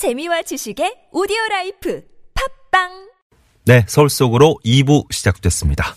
재미와 0.00 0.40
지식의 0.40 1.08
오디오 1.12 1.36
라이프 1.50 2.02
팟빵 2.70 3.10
네, 3.66 3.84
서울 3.86 4.08
속으로 4.08 4.58
2부 4.64 5.12
시작됐습니다. 5.12 5.94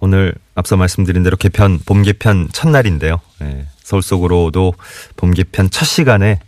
오늘 0.00 0.34
앞서 0.54 0.76
말씀드린 0.76 1.22
대로 1.22 1.38
개편, 1.38 1.78
봄 1.78 2.02
개편 2.02 2.50
첫날인데요. 2.52 3.18
네, 3.38 3.66
서울 3.82 4.02
속으로도 4.02 4.74
봄 5.16 5.30
개편 5.30 5.70
첫 5.70 5.86
시간에 5.86 6.40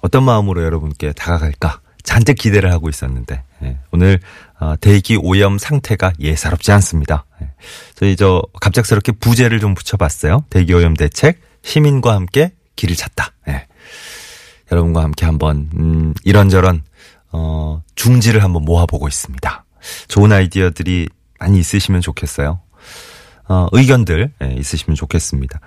어떤 0.00 0.22
마음으로 0.22 0.64
여러분께 0.64 1.12
다가갈까 1.12 1.82
잔뜩 2.02 2.38
기대를 2.38 2.72
하고 2.72 2.88
있었는데 2.88 3.42
네, 3.58 3.78
오늘 3.90 4.18
어, 4.60 4.76
대기 4.80 5.18
오염 5.22 5.58
상태가 5.58 6.14
예사롭지 6.18 6.72
않습니다. 6.72 7.26
네, 7.38 7.50
저희 7.96 8.16
저 8.16 8.42
갑작스럽게 8.62 9.12
부제를 9.12 9.60
좀 9.60 9.74
붙여봤어요. 9.74 10.46
대기 10.48 10.72
오염 10.72 10.94
대책 10.94 11.38
시민과 11.60 12.14
함께 12.14 12.52
길을 12.76 12.96
찾다. 12.96 13.32
네. 13.46 13.66
여러분과 14.70 15.02
함께 15.02 15.26
한번 15.26 15.68
음, 15.78 16.14
이런저런 16.24 16.82
어, 17.32 17.82
중지를 17.94 18.42
한번 18.42 18.64
모아보고 18.64 19.08
있습니다. 19.08 19.64
좋은 20.08 20.32
아이디어들이 20.32 21.08
많이 21.40 21.58
있으시면 21.58 22.00
좋겠어요. 22.00 22.60
어, 23.48 23.66
의견들 23.72 24.32
예, 24.42 24.54
있으시면 24.58 24.94
좋겠습니다. 24.94 25.60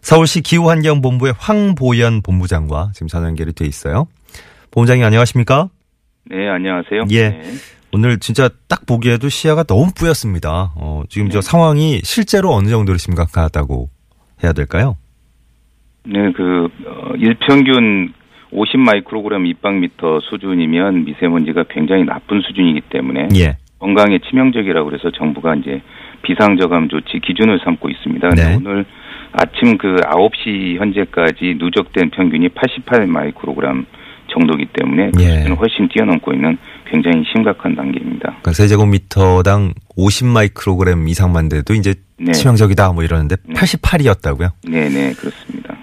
서울시 0.00 0.40
기후환경본부의 0.40 1.34
황보연 1.36 2.22
본부장과 2.22 2.92
지금 2.94 3.08
전화 3.08 3.28
연결이 3.28 3.52
돼 3.52 3.66
있어요. 3.66 4.06
본부장님 4.70 5.04
안녕하십니까? 5.04 5.68
네, 6.24 6.48
안녕하세요. 6.48 7.04
예. 7.10 7.28
네. 7.28 7.42
오늘 7.92 8.18
진짜 8.18 8.48
딱 8.68 8.84
보기에도 8.84 9.28
시야가 9.28 9.62
너무 9.64 9.90
뿌였습니다. 9.94 10.72
어, 10.76 11.02
지금 11.08 11.30
저 11.30 11.40
네. 11.40 11.42
상황이 11.42 12.00
실제로 12.02 12.52
어느 12.52 12.68
정도로 12.68 12.98
심각하다고 12.98 13.90
해야 14.42 14.52
될까요? 14.52 14.96
네, 16.04 16.32
그, 16.36 16.64
어, 16.64 17.14
일평균 17.16 18.12
50 18.56 18.80
마이크로그램 18.80 19.44
입방미터 19.44 20.20
수준이면 20.20 21.04
미세먼지가 21.04 21.64
굉장히 21.68 22.04
나쁜 22.04 22.40
수준이기 22.40 22.80
때문에 22.88 23.28
예. 23.36 23.58
건강에 23.78 24.18
치명적이라고 24.18 24.88
그래서 24.88 25.10
정부가 25.10 25.54
이제 25.56 25.82
비상저감 26.22 26.88
조치 26.88 27.20
기준을 27.20 27.60
삼고 27.62 27.90
있습니다. 27.90 28.30
네. 28.30 28.56
오늘 28.56 28.86
아침 29.32 29.76
그 29.76 29.96
9시 29.96 30.78
현재까지 30.78 31.56
누적된 31.58 32.10
평균이 32.10 32.48
88 32.48 33.06
마이크로그램 33.06 33.84
정도기 34.32 34.66
때문에 34.72 35.10
그 35.14 35.22
예. 35.22 35.46
훨씬 35.50 35.88
뛰어넘고 35.88 36.32
있는 36.32 36.56
굉장히 36.90 37.24
심각한 37.30 37.76
단계입니다. 37.76 38.24
그러니까 38.40 38.52
세제곱미터당 38.52 39.74
50 39.96 40.28
마이크로그램 40.28 41.06
이상만 41.08 41.50
돼도 41.50 41.74
이제 41.74 41.94
네. 42.18 42.32
치명적이다 42.32 42.92
뭐 42.92 43.04
이러는데 43.04 43.36
네. 43.44 43.54
88이었다고요? 43.54 44.52
네, 44.66 44.88
네, 44.88 45.12
그렇습니다. 45.12 45.76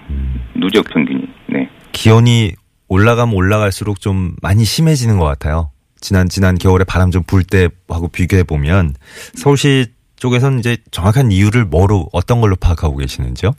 누적 0.56 0.84
평균이. 0.92 1.22
네. 1.46 1.68
기온이 1.92 2.52
올라가면 2.94 3.34
올라갈수록 3.34 4.00
좀 4.00 4.36
많이 4.40 4.64
심해지는 4.64 5.18
것 5.18 5.24
같아요. 5.24 5.70
지난 6.00 6.28
지난 6.28 6.54
겨울에 6.56 6.84
바람 6.86 7.10
좀 7.10 7.22
불 7.26 7.42
때하고 7.44 8.08
비교해 8.08 8.42
보면 8.44 8.94
서울시 9.34 9.86
쪽에서는 10.16 10.58
이제 10.60 10.76
정확한 10.90 11.32
이유를 11.32 11.64
뭐로 11.64 12.06
어떤 12.12 12.40
걸로 12.40 12.54
파악하고 12.60 12.96
계시는지요? 12.98 13.50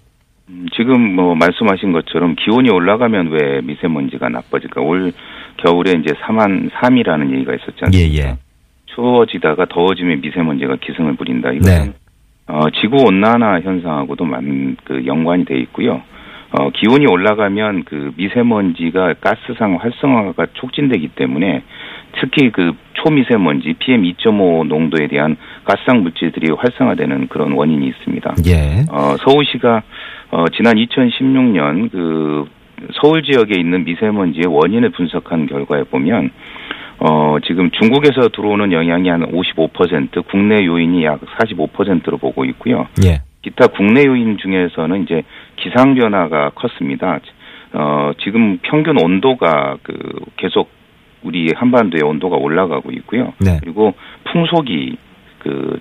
음, 0.50 0.68
지금 0.76 1.16
뭐 1.16 1.36
말씀하신 1.36 1.92
것처럼 1.92 2.36
기온이 2.36 2.70
올라가면 2.70 3.32
왜 3.32 3.62
미세먼지가 3.62 4.30
나빠질까? 4.30 4.82
올 4.82 5.12
겨울에 5.58 5.92
이제 6.00 6.14
3한 6.24 6.72
3이라는 6.72 7.34
얘기가 7.34 7.54
있었지 7.56 7.78
않습니까? 7.82 8.14
예, 8.14 8.30
예. 8.30 8.38
추워지다가 8.94 9.66
더워지면 9.66 10.22
미세먼지가 10.22 10.78
기승을 10.82 11.16
부린다. 11.18 11.50
네. 11.50 11.58
이것은 11.58 11.94
어, 12.48 12.62
지구 12.80 12.98
온난화 13.04 13.62
현상하고도 13.62 14.24
많은 14.24 14.78
그 14.86 15.06
연관이 15.06 15.44
돼 15.46 15.58
있고요. 15.62 16.02
어, 16.58 16.70
기온이 16.70 17.06
올라가면 17.06 17.84
그 17.84 18.14
미세먼지가 18.16 19.16
가스상 19.20 19.78
활성화가 19.82 20.48
촉진되기 20.54 21.10
때문에 21.10 21.64
특히 22.20 22.50
그 22.50 22.72
초미세먼지 22.94 23.74
PM 23.74 24.04
2.5 24.04 24.68
농도에 24.68 25.08
대한 25.08 25.36
가스상 25.66 26.02
물질들이 26.04 26.52
활성화되는 26.52 27.28
그런 27.28 27.52
원인이 27.52 27.86
있습니다. 27.88 28.36
예. 28.48 28.86
어, 28.90 29.18
서울시가 29.18 29.84
어, 30.32 30.46
지난 30.56 30.76
2016년 30.76 31.92
그 31.92 32.46
서울 33.02 33.24
지역에 33.24 33.60
있는 33.60 33.84
미세먼지의 33.84 34.46
원인을 34.48 34.92
분석한 34.92 35.48
결과에 35.48 35.84
보면 35.84 36.32
어, 37.00 37.38
지금 37.46 37.70
중국에서 37.72 38.30
들어오는 38.30 38.72
영향이 38.72 39.10
한 39.10 39.26
55%, 39.30 40.26
국내 40.28 40.66
요인이 40.66 41.04
약 41.04 41.20
45%로 41.20 42.18
보고 42.18 42.46
있고요. 42.46 42.88
예. 43.04 43.22
기타 43.46 43.68
국내 43.68 44.06
요인 44.06 44.38
중에서는 44.40 45.04
이제 45.04 45.22
기상 45.56 45.94
변화가 45.94 46.50
컸습니다. 46.56 47.20
어, 47.74 48.12
지금 48.24 48.58
평균 48.64 49.00
온도가 49.00 49.78
그 49.84 49.94
계속 50.36 50.72
우리 51.22 51.52
한반도의 51.56 52.02
온도가 52.04 52.38
올라가고 52.38 52.92
있고요. 52.92 53.34
네. 53.40 53.60
그리고 53.62 53.94
풍속이 54.32 54.98
그 55.40 55.80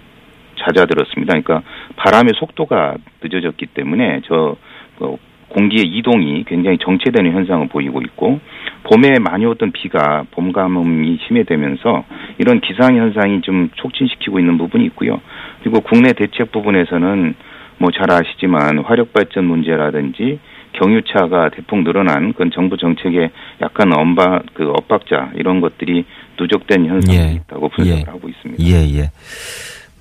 잦아들었습니다. 0.56 1.41
그러니까 1.41 1.62
바람의 1.97 2.34
속도가 2.36 2.97
늦어졌기 3.22 3.66
때문에 3.66 4.20
저 4.26 4.56
어, 5.00 5.16
공기의 5.48 5.86
이동이 5.86 6.44
굉장히 6.44 6.76
정체되는 6.78 7.32
현상을 7.32 7.66
보이고 7.69 8.03
있고 8.03 8.41
봄에 8.82 9.19
많이 9.20 9.47
오던 9.47 9.72
비가 9.72 10.24
봄 10.32 10.53
가뭄이 10.53 11.19
심해되면서 11.26 12.04
이런 12.38 12.60
기상 12.60 12.97
현상이 12.97 13.41
좀 13.41 13.70
촉진시키고 13.76 14.38
있는 14.38 14.58
부분이 14.58 14.84
있고요. 14.86 15.22
그리고 15.62 15.80
국내 15.80 16.12
대책 16.12 16.53
부분에서는 16.53 17.34
뭐 17.78 17.90
잘 17.90 18.10
아시지만 18.10 18.78
화력 18.84 19.12
발전 19.12 19.44
문제라든지 19.46 20.38
경유차가 20.72 21.50
대폭 21.50 21.84
늘어난 21.84 22.32
그건 22.32 22.50
정부 22.52 22.76
정책의 22.76 23.30
약간 23.62 23.92
엄바 23.96 24.40
그 24.54 24.68
엇박자 24.70 25.32
이런 25.36 25.60
것들이 25.60 26.04
누적된 26.38 26.86
현상이 26.86 27.16
예. 27.18 27.32
있다고 27.34 27.68
분석을 27.68 27.98
예. 28.00 28.10
하고 28.10 28.28
있습니다. 28.28 28.62
예, 28.64 28.98
예. 28.98 29.10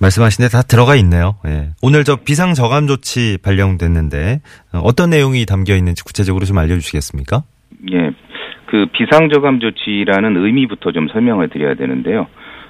말씀하신 0.00 0.42
데 0.42 0.48
다 0.48 0.62
들어가 0.62 0.96
있네요. 0.96 1.36
예. 1.46 1.68
오늘 1.80 2.02
저 2.02 2.16
비상 2.16 2.54
저감 2.54 2.88
조치 2.88 3.38
발령됐는데 3.44 4.40
어, 4.72 4.78
어떤 4.82 5.10
내용이 5.10 5.46
담겨 5.46 5.74
있는지 5.76 6.02
구체적으로 6.02 6.44
좀 6.44 6.58
알려 6.58 6.74
주시겠습니까? 6.74 7.42
예. 7.92 8.10
그 8.66 8.86
비상 8.92 9.28
저감 9.32 9.60
조치라는 9.60 10.36
의미부터 10.44 10.90
좀 10.90 11.06
설명을 11.08 11.50
드려야 11.50 11.74
되는데요. 11.74 12.26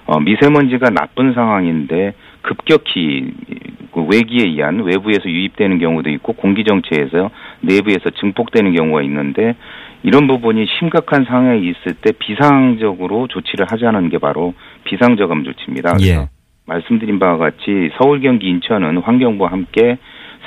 어, 0.07 0.21
미세먼지가 0.21 0.91
나쁜 0.91 1.33
상황인데 1.33 2.13
급격히 2.43 3.33
그 3.49 3.74
외기에 4.03 4.47
의한 4.47 4.81
외부에서 4.81 5.25
유입되는 5.27 5.79
경우도 5.79 6.11
있고 6.11 6.33
공기 6.35 6.65
정체에서 6.65 7.31
내부에서 7.61 8.11
증폭되는 8.11 8.75
경우가 8.75 9.03
있는데 9.03 9.55
이런 10.03 10.27
부분이 10.27 10.67
심각한 10.79 11.25
상황에 11.25 11.59
있을 11.59 11.95
때 12.01 12.13
비상적으로 12.19 13.27
조치를 13.29 13.67
하자는 13.71 14.11
게 14.11 14.19
바로 14.19 14.55
비상저감 14.85 15.45
조치입니다. 15.45 15.97
예. 16.03 16.29
말씀드린 16.67 17.19
바와 17.19 17.39
같이 17.39 17.91
서울, 17.99 18.21
경기, 18.21 18.49
인천은 18.49 18.99
환경부와 18.99 19.51
함께 19.51 19.99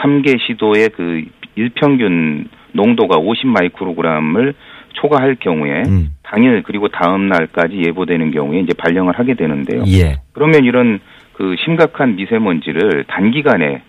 3개 0.02 0.40
시도의 0.46 0.90
그 0.90 1.24
일평균 1.56 2.48
농도가 2.74 3.18
50 3.18 3.48
마이크로그램을 3.48 4.54
초과할 4.94 5.36
경우에 5.40 5.84
음. 5.88 6.12
당일 6.24 6.64
그리고 6.64 6.88
다음 6.88 7.28
날까지 7.28 7.82
예보되는 7.86 8.32
경우에 8.32 8.60
이제 8.60 8.74
발령을 8.78 9.18
하게 9.18 9.36
되는데요. 9.36 9.84
예. 9.88 10.18
그러면 10.34 10.66
이런 10.66 11.00
그 11.38 11.56
심각한 11.64 12.16
미세먼지를 12.16 13.06
단기간에 13.08 13.84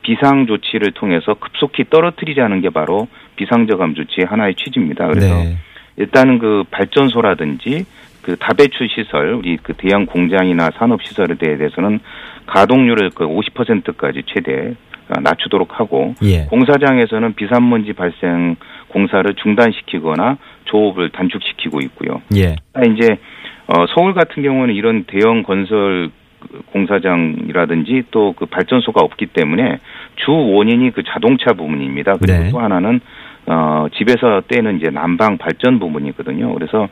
비상 0.00 0.46
조치를 0.46 0.92
통해서 0.92 1.34
급속히 1.34 1.84
떨어뜨리자는 1.90 2.62
게 2.62 2.70
바로 2.70 3.08
비상저감 3.36 3.94
조치의 3.94 4.26
하나의 4.26 4.54
취지입니다. 4.54 5.06
그래서 5.06 5.34
네. 5.36 5.58
일단은 5.96 6.38
그 6.38 6.64
발전소라든지 6.70 7.84
그 8.22 8.36
다배출 8.36 8.88
시설, 8.88 9.34
우리 9.34 9.58
그 9.58 9.74
대형 9.74 10.06
공장이나 10.06 10.70
산업 10.78 11.02
시설에 11.02 11.34
대해서는 11.34 12.00
가동률을 12.46 13.10
그 13.10 13.26
50%까지 13.26 14.22
최대 14.26 14.74
어, 15.10 15.20
낮추도록 15.20 15.78
하고 15.78 16.14
예. 16.22 16.44
공사장에서는 16.46 17.34
비산먼지 17.34 17.92
발생 17.92 18.56
공사를 18.88 19.34
중단시키거나 19.34 20.38
조업을 20.64 21.10
단축시키고 21.10 21.80
있고요. 21.80 22.22
예. 22.34 22.56
아, 22.72 22.82
이제 22.82 23.18
어 23.66 23.84
서울 23.94 24.14
같은 24.14 24.42
경우는 24.42 24.74
이런 24.74 25.04
대형 25.04 25.42
건설 25.42 26.10
그 26.10 26.27
공사장이라든지 26.72 28.04
또 28.10 28.32
그 28.38 28.46
발전소가 28.46 29.00
없기 29.02 29.26
때문에 29.26 29.78
주 30.16 30.30
원인이 30.32 30.90
그 30.92 31.02
자동차 31.02 31.52
부분입니다. 31.52 32.16
그리고 32.16 32.38
네. 32.38 32.50
또 32.50 32.60
하나는 32.60 33.00
어 33.46 33.86
집에서 33.96 34.42
떼는 34.48 34.78
이제 34.78 34.90
난방 34.90 35.38
발전 35.38 35.78
부분이거든요. 35.78 36.54
그래서 36.54 36.88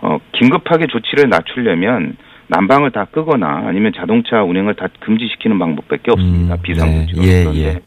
어 0.00 0.18
긴급하게 0.32 0.86
조치를 0.88 1.28
낮추려면 1.30 2.16
난방을 2.48 2.90
다 2.90 3.06
끄거나 3.06 3.64
아니면 3.66 3.92
자동차 3.96 4.42
운행을 4.42 4.74
다 4.74 4.88
금지시키는 5.00 5.58
방법밖에 5.58 6.10
없습니다. 6.10 6.54
음, 6.54 6.62
비상조치로. 6.62 7.22
네. 7.22 7.28
예, 7.54 7.64
예. 7.64 7.78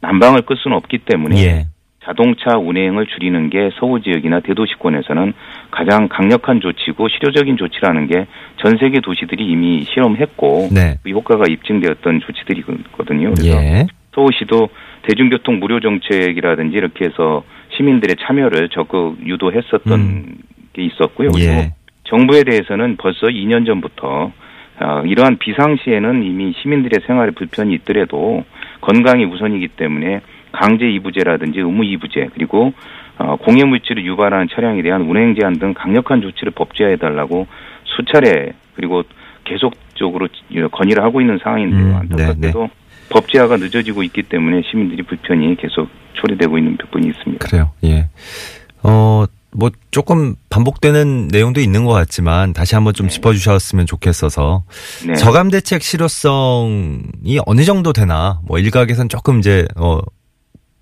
난방을 0.00 0.42
끌 0.42 0.56
수는 0.56 0.76
없기 0.76 0.98
때문에 0.98 1.36
예. 1.44 1.66
자동차 2.06 2.56
운행을 2.56 3.06
줄이는 3.06 3.50
게 3.50 3.70
서울 3.78 4.02
지역이나 4.02 4.40
대도시권에서는 4.40 5.34
가장 5.70 6.08
강력한 6.08 6.60
조치고 6.60 7.08
실효적인 7.08 7.56
조치라는 7.56 8.06
게 8.06 8.26
전 8.66 8.76
세계 8.78 9.00
도시들이 9.00 9.44
이미 9.44 9.84
실험했고 9.84 10.68
네. 10.72 10.96
그 11.02 11.10
효과가 11.10 11.44
입증되었던 11.48 12.20
조치들이거든요. 12.20 13.34
그래서 13.34 13.62
예. 13.62 13.86
서울시도 14.14 14.68
대중교통 15.02 15.60
무료 15.60 15.78
정책이라든지 15.78 16.76
이렇게 16.76 17.04
해서 17.04 17.44
시민들의 17.76 18.16
참여를 18.20 18.70
적극 18.70 19.18
유도했었던 19.24 19.92
음. 19.92 20.34
게 20.72 20.82
있었고요. 20.84 21.30
예. 21.38 21.46
그리고 21.46 21.70
정부에 22.04 22.44
대해서는 22.44 22.96
벌써 22.96 23.26
2년 23.26 23.66
전부터 23.66 24.32
어, 24.78 25.02
이러한 25.06 25.38
비상시에는 25.38 26.22
이미 26.22 26.52
시민들의 26.60 27.00
생활에 27.06 27.30
불편이 27.30 27.74
있더라도 27.74 28.44
건강이 28.80 29.24
우선이기 29.24 29.68
때문에 29.68 30.20
강제 30.56 30.88
이부제라든지 30.88 31.60
의무 31.60 31.84
이부제 31.84 32.28
그리고 32.34 32.72
어, 33.18 33.36
공해 33.36 33.64
물질을 33.64 34.04
유발하는 34.04 34.48
차량에 34.54 34.82
대한 34.82 35.02
운행 35.02 35.34
제한 35.34 35.58
등 35.58 35.74
강력한 35.74 36.20
조치를 36.20 36.52
법제화해 36.52 36.96
달라고 36.96 37.46
수차례 37.84 38.52
그리고 38.74 39.02
계속적으로 39.44 40.28
건의를 40.72 41.02
하고 41.02 41.20
있는 41.20 41.38
상황인데요. 41.42 41.86
음, 41.86 41.94
안타깝게도 41.96 42.68
법제화가 43.08 43.56
늦어지고 43.58 44.02
있기 44.02 44.24
때문에 44.24 44.62
시민들이 44.68 45.02
불편이 45.02 45.56
계속 45.56 45.88
초래되고 46.14 46.58
있는 46.58 46.76
부분이 46.76 47.08
있습니다. 47.08 47.46
그래요. 47.46 47.70
예. 47.84 48.08
어, 48.82 49.24
뭐 49.52 49.70
조금 49.90 50.34
반복되는 50.50 51.28
내용도 51.28 51.60
있는 51.60 51.84
것 51.84 51.92
같지만 51.92 52.52
다시 52.52 52.74
한번 52.74 52.92
좀 52.92 53.08
짚어주셨으면 53.08 53.86
좋겠어서 53.86 54.64
네. 55.06 55.14
저감 55.14 55.50
대책 55.50 55.82
실효성이 55.82 57.38
어느 57.46 57.64
정도 57.64 57.92
되나 57.94 58.40
뭐 58.44 58.58
일각에선 58.58 59.08
조금 59.08 59.38
이제 59.38 59.66
어 59.76 60.00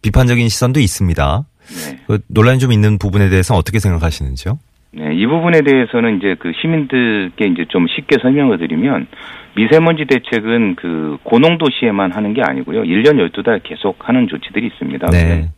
비판적인 0.04 0.48
시선도 0.48 0.80
있습니다. 0.80 1.44
네. 1.64 1.98
그 2.06 2.18
논란이 2.28 2.58
좀 2.58 2.72
있는 2.72 2.98
부분에 2.98 3.30
대해서 3.30 3.54
어떻게 3.54 3.78
생각하시는지요? 3.78 4.58
네, 4.92 5.14
이 5.14 5.26
부분에 5.26 5.62
대해서는 5.62 6.18
이제 6.18 6.36
그 6.38 6.52
시민들께 6.60 7.46
이제 7.46 7.64
좀 7.70 7.86
쉽게 7.88 8.18
설명을 8.20 8.58
드리면 8.58 9.06
미세먼지 9.56 10.04
대책은 10.04 10.76
그 10.76 11.16
고농도시에만 11.24 12.12
하는 12.12 12.34
게 12.34 12.42
아니고요. 12.42 12.82
1년 12.82 13.16
12달 13.16 13.60
계속 13.62 13.96
하는 14.06 14.28
조치들이 14.28 14.66
있습니다. 14.66 15.06
네. 15.10 15.48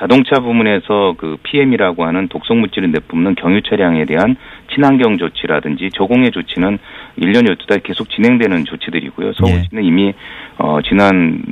자동차 0.00 0.40
부문에서 0.40 1.14
그 1.18 1.36
PM이라고 1.42 2.06
하는 2.06 2.26
독성 2.28 2.60
물질을 2.60 2.90
내뿜는 2.90 3.34
경유 3.34 3.60
차량에 3.60 4.06
대한 4.06 4.34
친환경 4.72 5.18
조치라든지 5.18 5.90
저공해 5.92 6.30
조치는 6.30 6.78
1년 7.18 7.46
12달 7.46 7.82
계속 7.82 8.08
진행되는 8.08 8.64
조치들이고요. 8.64 9.34
서울시는 9.34 9.84
이미 9.84 10.14
어 10.56 10.78
지난 10.88 11.42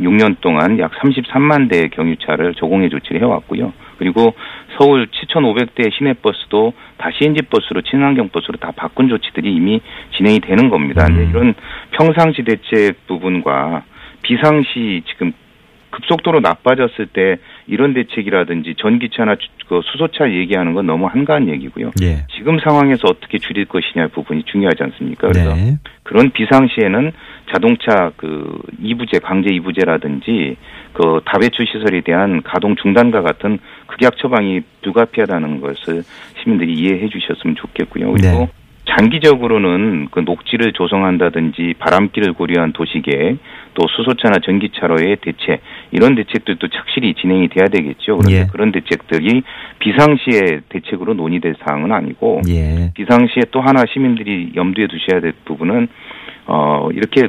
6년 0.00 0.40
동안 0.40 0.80
약 0.80 0.90
33만 0.92 1.70
대의 1.70 1.90
경유차를 1.90 2.54
저공해 2.54 2.88
조치를 2.88 3.20
해 3.20 3.24
왔고요. 3.24 3.72
그리고 3.98 4.34
서울 4.78 5.06
7,500대 5.06 5.96
시내버스도 5.96 6.72
다시 6.98 7.18
엔진 7.22 7.44
버스로 7.48 7.82
친환경 7.82 8.30
버스로 8.30 8.58
다 8.58 8.72
바꾼 8.74 9.08
조치들이 9.08 9.54
이미 9.54 9.80
진행이 10.16 10.40
되는 10.40 10.70
겁니다. 10.70 11.06
음. 11.08 11.28
이런 11.30 11.54
평상시 11.92 12.42
대책 12.42 13.06
부분과 13.06 13.84
비상시 14.22 15.02
지금 15.06 15.32
급속도로 15.92 16.40
나빠졌을 16.40 17.06
때 17.06 17.36
이런 17.66 17.94
대책이라든지 17.94 18.74
전기차나 18.78 19.36
주- 19.36 19.48
그 19.68 19.80
수소차 19.84 20.30
얘기하는 20.32 20.74
건 20.74 20.86
너무 20.86 21.06
한가한 21.06 21.48
얘기고요. 21.48 21.90
예. 22.02 22.26
지금 22.36 22.58
상황에서 22.58 23.02
어떻게 23.08 23.38
줄일 23.38 23.64
것이냐 23.66 24.08
부분이 24.08 24.42
중요하지 24.44 24.82
않습니까? 24.82 25.28
그래서 25.28 25.54
네. 25.54 25.78
그런 26.02 26.30
비상시에는 26.30 27.12
자동차 27.52 28.10
그 28.16 28.60
이부제 28.82 29.18
강제 29.18 29.52
이부제라든지 29.54 30.56
그 30.92 31.20
다배출 31.24 31.66
시설에 31.66 32.00
대한 32.00 32.42
가동 32.42 32.76
중단과 32.76 33.22
같은 33.22 33.58
극약 33.86 34.16
처방이 34.18 34.60
불가피하다는 34.82 35.60
것을 35.60 36.02
시민들이 36.42 36.74
이해해 36.74 37.08
주셨으면 37.08 37.56
좋겠고요. 37.56 38.12
그리고 38.12 38.38
네. 38.38 38.48
장기적으로는 38.84 40.08
그 40.10 40.20
녹지를 40.20 40.72
조성한다든지 40.72 41.74
바람길을 41.78 42.32
고려한 42.32 42.72
도시계획 42.72 43.38
또 43.74 43.86
수소차나 43.88 44.38
전기차로의 44.44 45.18
대체 45.20 45.60
이런 45.92 46.14
대책들도 46.14 46.68
착실히 46.68 47.14
진행이 47.14 47.48
돼야 47.48 47.68
되겠죠. 47.68 48.18
그런데 48.18 48.40
예. 48.40 48.46
그런 48.50 48.72
대책들이 48.72 49.42
비상시에 49.78 50.60
대책으로 50.68 51.14
논의될 51.14 51.54
사항은 51.60 51.92
아니고 51.92 52.42
예. 52.48 52.90
비상시에 52.94 53.44
또 53.52 53.60
하나 53.60 53.84
시민들이 53.92 54.52
염두에 54.56 54.88
두셔야 54.88 55.20
될 55.20 55.32
부분은 55.44 55.88
어 56.46 56.88
이렇게 56.92 57.28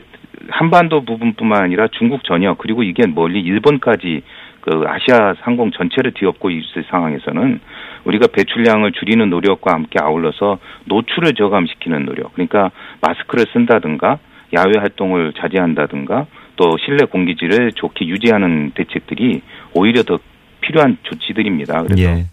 한반도 0.49 1.05
부분뿐만 1.05 1.63
아니라 1.63 1.87
중국 1.91 2.23
전역 2.23 2.57
그리고 2.57 2.83
이게 2.83 3.05
멀리 3.07 3.39
일본까지 3.41 4.23
그 4.61 4.83
아시아 4.87 5.35
상공 5.43 5.71
전체를 5.71 6.13
뒤엎고 6.13 6.49
있을 6.49 6.85
상황에서는 6.89 7.59
우리가 8.05 8.27
배출량을 8.27 8.91
줄이는 8.91 9.29
노력과 9.29 9.73
함께 9.73 9.99
아울러서 10.01 10.59
노출을 10.85 11.33
저감시키는 11.33 12.05
노력 12.05 12.33
그러니까 12.33 12.71
마스크를 13.01 13.45
쓴다든가 13.53 14.19
야외 14.53 14.77
활동을 14.77 15.33
자제한다든가 15.33 16.27
또 16.55 16.77
실내 16.77 17.05
공기질을 17.05 17.71
좋게 17.73 18.07
유지하는 18.07 18.71
대책들이 18.75 19.41
오히려 19.73 20.03
더 20.03 20.19
필요한 20.61 20.97
조치들입니다. 21.03 21.83
그래서 21.83 22.01
예. 22.01 22.25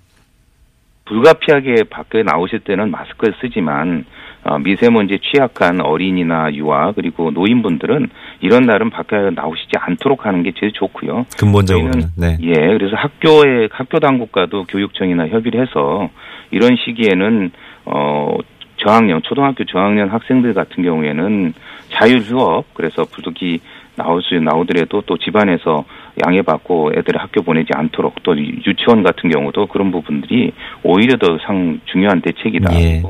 불가피하게 1.10 1.84
밖에 1.90 2.22
나오실 2.22 2.60
때는 2.60 2.92
마스크를 2.92 3.34
쓰지만 3.40 4.04
어, 4.44 4.58
미세먼지에 4.58 5.18
취약한 5.18 5.80
어린이나 5.80 6.54
유아 6.54 6.92
그리고 6.92 7.30
노인분들은 7.32 8.08
이런 8.40 8.62
날은 8.62 8.90
밖에 8.90 9.16
나오시지 9.34 9.72
않도록 9.76 10.24
하는 10.24 10.42
게 10.44 10.52
제일 10.58 10.72
좋고요. 10.72 11.26
근본적으로는 11.38 12.06
네. 12.16 12.38
예, 12.40 12.54
그래서 12.54 12.96
학교에 12.96 13.68
학교 13.72 13.98
당국과도 13.98 14.64
교육청이나 14.64 15.28
협의를 15.28 15.60
해서 15.60 16.08
이런 16.52 16.76
시기에는 16.76 17.50
어 17.86 18.36
저학년 18.76 19.20
초등학교 19.22 19.64
저학년 19.64 20.08
학생들 20.08 20.54
같은 20.54 20.84
경우에는 20.84 21.52
자율 21.92 22.20
휴업 22.20 22.72
그래서 22.72 23.04
부득이 23.04 23.60
나올 24.02 24.22
수 24.22 24.34
나오더라도 24.34 25.02
또 25.02 25.18
집안에서 25.18 25.84
양해받고 26.24 26.92
애들을 26.96 27.20
학교 27.20 27.42
보내지 27.42 27.68
않도록 27.74 28.22
또 28.22 28.36
유치원 28.38 29.02
같은 29.02 29.30
경우도 29.30 29.66
그런 29.66 29.90
부분들이 29.90 30.52
오히려 30.82 31.16
더 31.18 31.38
상 31.46 31.80
중요한 31.84 32.20
대책이다. 32.20 32.74
예. 32.74 33.02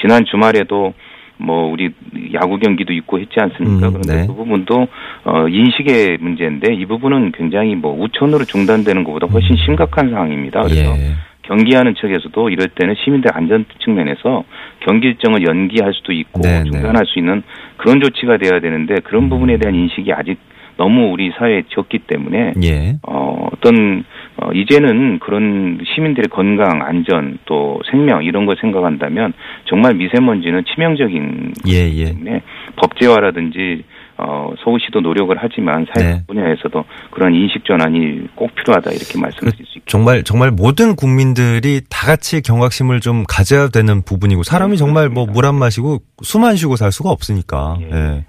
지난 0.00 0.24
주말에도 0.24 0.94
뭐 1.38 1.70
우리 1.72 1.90
야구 2.34 2.58
경기도 2.58 2.92
있고 2.92 3.18
했지 3.20 3.34
않습니까? 3.38 3.88
음, 3.88 3.92
그런데 3.92 4.22
네. 4.22 4.26
그 4.26 4.34
부분도 4.34 4.88
어 5.24 5.48
인식의 5.48 6.18
문제인데 6.20 6.74
이 6.74 6.84
부분은 6.86 7.32
굉장히 7.32 7.74
뭐 7.74 7.96
우천으로 8.02 8.44
중단되는 8.44 9.04
것보다 9.04 9.26
훨씬 9.28 9.56
심각한 9.64 10.10
상황입니다. 10.10 10.62
그래서 10.62 10.90
예. 10.98 11.14
경기하는 11.48 11.94
측에서도 11.94 12.50
이럴 12.50 12.68
때는 12.68 12.94
시민들 13.02 13.30
안전 13.34 13.64
측면에서 13.80 14.44
경기 14.80 15.08
일정을 15.08 15.46
연기할 15.46 15.94
수도 15.94 16.12
있고 16.12 16.42
네, 16.42 16.62
네. 16.62 16.70
중단할 16.70 17.06
수 17.06 17.18
있는 17.18 17.42
그런 17.78 18.00
조치가 18.00 18.36
돼야 18.36 18.60
되는데 18.60 18.96
그런 19.04 19.24
음. 19.24 19.28
부분에 19.30 19.56
대한 19.56 19.74
인식이 19.74 20.12
아직 20.12 20.38
너무 20.76 21.10
우리 21.10 21.32
사회에 21.36 21.64
적기 21.70 21.98
때문에 21.98 22.52
예. 22.62 22.98
어, 23.02 23.48
어떤 23.52 24.04
어, 24.36 24.52
이제는 24.52 25.18
그런 25.18 25.80
시민들의 25.84 26.28
건강, 26.28 26.82
안전 26.82 27.38
또 27.46 27.80
생명 27.90 28.22
이런 28.22 28.46
걸 28.46 28.56
생각한다면 28.60 29.32
정말 29.64 29.94
미세먼지는 29.94 30.64
치명적인 30.64 31.54
예, 31.68 31.90
예. 31.92 32.04
때문에 32.12 32.42
법제화라든지 32.76 33.82
어, 34.20 34.50
서울시도 34.64 35.00
노력을 35.00 35.34
하지만 35.38 35.86
사회 35.94 36.04
네. 36.14 36.22
분야에서도 36.26 36.84
그런 37.12 37.34
인식 37.34 37.64
전환이 37.64 38.26
꼭 38.34 38.52
필요하다 38.54 38.90
이렇게 38.90 39.18
말씀드릴 39.18 39.52
수 39.52 39.62
있겠습니다. 39.78 39.86
정말 39.86 40.22
정말 40.24 40.50
모든 40.50 40.96
국민들이 40.96 41.80
다 41.88 42.06
같이 42.06 42.40
경각심을 42.42 43.00
좀 43.00 43.24
가져야 43.28 43.68
되는 43.68 44.02
부분이고 44.02 44.42
사람이 44.42 44.72
네, 44.72 44.76
정말 44.76 45.08
뭐. 45.08 45.26
물 45.26 45.44
안 45.46 45.54
마시고 45.54 46.00
숨 46.22 46.44
안 46.44 46.56
쉬고 46.56 46.74
살 46.76 46.90
수가 46.92 47.10
없으니까 47.10 47.76
예. 47.80 47.86
예. 47.94 48.24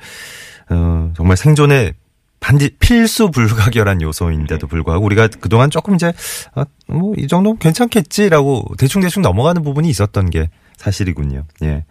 어, 0.70 1.12
정말 1.16 1.36
생존에 1.38 1.94
반드 2.40 2.70
필수 2.80 3.32
불가결한 3.32 4.02
요소인데도 4.02 4.68
네. 4.68 4.70
불구하고 4.70 5.04
우리가 5.06 5.28
그동안 5.42 5.70
조금 5.70 5.96
이제 5.96 6.14
아, 6.56 6.64
뭐이 6.88 7.28
정도면 7.28 7.58
괜찮겠지라고 7.60 8.64
대충 8.78 9.02
대충 9.02 9.22
넘어가는 9.24 9.62
부분이 9.64 9.90
있었던 9.90 10.30
게 10.30 10.50
사실이군요. 10.80 11.44
예. 11.64 11.84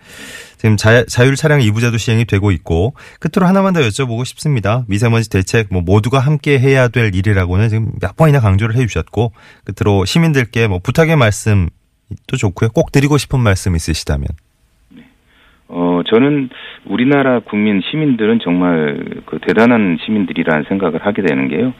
지금 0.56 0.76
자, 0.76 1.04
자율 1.04 1.36
차량 1.36 1.60
이부제도 1.60 1.98
시행이 1.98 2.24
되고 2.24 2.50
있고 2.50 2.94
끝으로 3.20 3.46
하나만 3.46 3.74
더 3.74 3.80
여쭤보고 3.80 4.24
싶습니다. 4.24 4.84
미세먼지 4.88 5.28
대책 5.28 5.68
뭐 5.70 5.82
모두가 5.82 6.18
함께 6.18 6.58
해야 6.58 6.88
될 6.88 7.14
일이라고는 7.14 7.68
지금 7.68 7.92
몇 8.00 8.16
번이나 8.16 8.40
강조를 8.40 8.74
해 8.76 8.86
주셨고 8.86 9.32
끝으로 9.64 10.06
시민들께 10.06 10.68
뭐 10.68 10.78
부탁의 10.82 11.16
말씀 11.16 11.68
또 12.26 12.36
좋고요. 12.36 12.70
꼭 12.70 12.90
드리고 12.90 13.18
싶은 13.18 13.40
말씀 13.40 13.76
있으시다면. 13.76 14.26
어, 15.68 16.00
저는 16.06 16.48
우리나라 16.86 17.40
국민 17.40 17.82
시민들은 17.82 18.40
정말 18.42 19.04
그 19.26 19.38
대단한 19.46 19.98
시민들이라는 20.02 20.64
생각을 20.66 21.04
하게 21.04 21.20
되는 21.20 21.48
게요. 21.48 21.74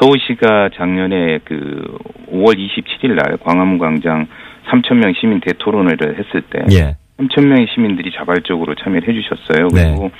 서울시가 0.00 0.70
작년에 0.74 1.40
그 1.44 1.98
5월 2.32 2.56
27일 2.56 3.14
날 3.14 3.36
광화문 3.36 3.76
광장 3.76 4.26
3,000명 4.70 5.14
시민 5.18 5.40
대토론회를 5.40 6.18
했을 6.18 6.42
때 6.42 6.64
예. 6.72 6.96
3,000명의 7.18 7.68
시민들이 7.72 8.10
자발적으로 8.12 8.74
참여를 8.74 9.08
해주셨어요. 9.08 9.68
네. 9.74 9.84
그리고 9.88 10.10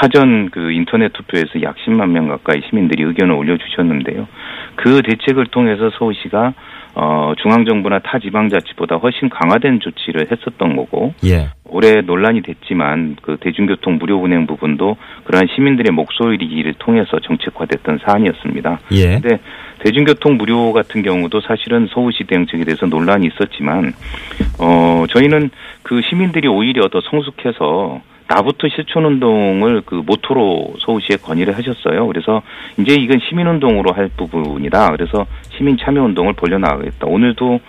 사전 0.00 0.50
그 0.50 0.70
인터넷 0.70 1.12
투표에서 1.12 1.62
약 1.62 1.76
10만 1.76 2.10
명 2.10 2.28
가까이 2.28 2.60
시민들이 2.68 3.02
의견을 3.02 3.34
올려주셨는데요. 3.34 4.28
그 4.76 5.02
대책을 5.02 5.46
통해서 5.46 5.90
서울시가 5.98 6.54
어, 6.98 7.34
중앙정부나 7.42 7.98
타 7.98 8.18
지방자치보다 8.18 8.96
훨씬 8.96 9.28
강화된 9.28 9.80
조치를 9.80 10.28
했었던 10.32 10.76
거고, 10.76 11.12
예. 11.26 11.50
올해 11.68 12.00
논란이 12.00 12.40
됐지만 12.40 13.16
그 13.20 13.36
대중교통 13.38 13.98
무료 13.98 14.16
운행 14.16 14.46
부분도 14.46 14.96
그러한 15.24 15.46
시민들의 15.54 15.92
목소리를 15.92 16.72
통해서 16.78 17.18
정책화됐던 17.20 17.98
사안이었습니다. 18.02 18.80
예. 18.92 19.20
근데 19.20 19.38
대중교통 19.80 20.38
무료 20.38 20.72
같은 20.72 21.02
경우도 21.02 21.42
사실은 21.42 21.86
서울시 21.92 22.24
대응책에 22.24 22.64
대해서 22.64 22.86
논란이 22.86 23.26
있었지만 23.26 23.92
어 24.58 25.04
저희는 25.10 25.50
그 25.82 26.00
시민들이 26.08 26.48
오히려 26.48 26.88
더 26.88 27.02
성숙해서 27.02 28.00
나부터 28.28 28.68
실천운동을 28.68 29.82
그 29.86 30.02
모토로 30.04 30.74
서울시에 30.80 31.16
건의를 31.16 31.56
하셨어요. 31.56 32.06
그래서 32.08 32.42
이제 32.78 32.94
이건 32.94 33.20
시민운동으로 33.28 33.92
할 33.92 34.08
부분이다. 34.16 34.90
그래서 34.90 35.26
시민 35.56 35.76
참여운동을 35.78 36.32
벌려나가겠다. 36.34 37.06
오늘도 37.06 37.60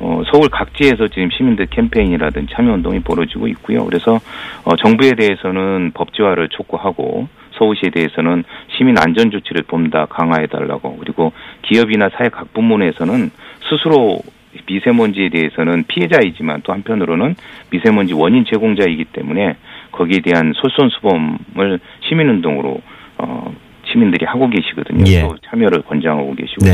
어, 0.00 0.22
서울 0.30 0.48
각지에서 0.48 1.08
지금 1.08 1.30
시민들 1.30 1.66
캠페인이라든지 1.66 2.52
참여운동이 2.54 3.00
벌어지고 3.00 3.48
있고요. 3.48 3.84
그래서 3.84 4.20
어, 4.64 4.76
정부에 4.76 5.12
대해서는 5.12 5.92
법제화를 5.94 6.48
촉구하고 6.48 7.28
서울시에 7.52 7.90
대해서는 7.90 8.44
시민 8.76 8.98
안전 8.98 9.30
조치를 9.30 9.62
좀더 9.70 10.06
강화해 10.06 10.46
달라고 10.46 10.96
그리고 10.98 11.32
기업이나 11.62 12.10
사회 12.10 12.28
각 12.28 12.52
부문에서는 12.52 13.30
스스로 13.70 14.18
미세먼지에 14.66 15.30
대해서는 15.30 15.84
피해자이지만 15.88 16.62
또 16.62 16.72
한편으로는 16.72 17.34
미세먼지 17.70 18.14
원인 18.14 18.44
제공자이기 18.44 19.04
때문에 19.06 19.56
거기에 19.94 20.20
대한 20.20 20.52
솔선수범을 20.54 21.80
시민운동으로 22.08 22.80
어, 23.18 23.54
시민들이 23.90 24.26
하고 24.26 24.48
계시거든요. 24.48 25.04
예. 25.06 25.22
또 25.22 25.36
참여를 25.48 25.82
권장하고 25.82 26.34
계시고. 26.34 26.66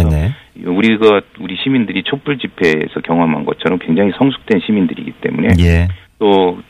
우리가 0.65 1.21
우리 1.41 1.57
시민들이 1.57 2.03
촛불 2.03 2.39
집회에서 2.39 3.01
경험한 3.05 3.45
것처럼 3.45 3.79
굉장히 3.79 4.13
성숙된 4.17 4.61
시민들이기 4.65 5.13
때문에 5.21 5.49
예. 5.61 5.89
또 6.19 6.61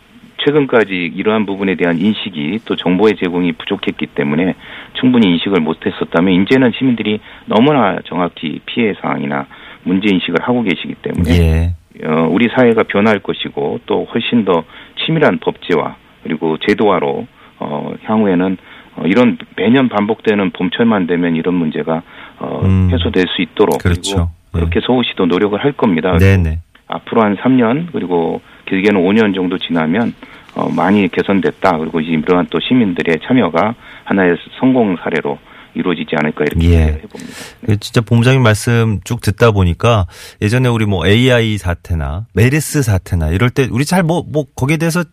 최근까지 0.44 1.12
이러한 1.14 1.46
부분에 1.46 1.74
대한 1.74 1.98
인식이 1.98 2.60
또 2.64 2.76
정보의 2.76 3.16
제공이 3.16 3.52
부족했기 3.52 4.06
때문에 4.06 4.54
충분히 4.94 5.32
인식을 5.32 5.60
못했었다면 5.60 6.42
이제는 6.42 6.72
시민들이 6.78 7.20
너무나 7.46 7.98
정확히 8.06 8.60
피해 8.64 8.94
사항이나 9.00 9.46
문제 9.82 10.08
인식을 10.12 10.36
하고 10.40 10.62
계시기 10.62 10.94
때문에 11.02 11.30
예. 11.30 12.06
어, 12.06 12.28
우리 12.30 12.48
사회가 12.48 12.84
변할 12.84 13.18
것이고 13.18 13.80
또 13.86 14.06
훨씬 14.12 14.44
더 14.44 14.64
치밀한 15.04 15.38
법제화 15.38 15.96
그리고 16.22 16.56
제도화로 16.58 17.26
어, 17.58 17.92
향후에는 18.04 18.56
어, 18.96 19.02
이런 19.06 19.38
매년 19.56 19.88
반복되는 19.88 20.50
봄철만 20.50 21.06
되면 21.06 21.36
이런 21.36 21.54
문제가 21.54 22.02
어, 22.38 22.60
음. 22.64 22.90
해소될 22.92 23.26
수 23.28 23.42
있도록 23.42 23.78
그렇죠. 23.78 24.30
그리고 24.52 24.68
그렇게 24.68 24.80
서울시도 24.84 25.26
노력을 25.26 25.62
할 25.62 25.72
겁니다. 25.72 26.16
네네. 26.16 26.58
앞으로 26.88 27.22
한 27.22 27.36
3년 27.36 27.86
그리고 27.92 28.40
길게는 28.66 29.00
5년 29.00 29.34
정도 29.34 29.58
지나면 29.58 30.14
어, 30.56 30.68
많이 30.68 31.08
개선됐다. 31.08 31.78
그리고 31.78 32.00
이러한 32.00 32.46
또 32.50 32.58
시민들의 32.60 33.20
참여가 33.24 33.74
하나의 34.04 34.36
성공 34.58 34.96
사례로 34.96 35.38
이루어지지 35.74 36.10
않을까 36.16 36.44
이렇게 36.44 36.70
예. 36.70 36.82
해봅니다. 37.02 37.32
그 37.66 37.76
진짜 37.78 38.00
본부장님 38.00 38.42
말씀 38.42 39.00
쭉 39.04 39.20
듣다 39.20 39.50
보니까 39.50 40.06
예전에 40.40 40.68
우리 40.68 40.86
뭐 40.86 41.06
AI 41.06 41.58
사태나 41.58 42.26
메르스 42.34 42.82
사태나 42.82 43.28
이럴 43.30 43.50
때 43.50 43.68
우리 43.70 43.84
잘 43.84 44.02
뭐뭐 44.02 44.46
거기에 44.54 44.76
대해서 44.76 45.04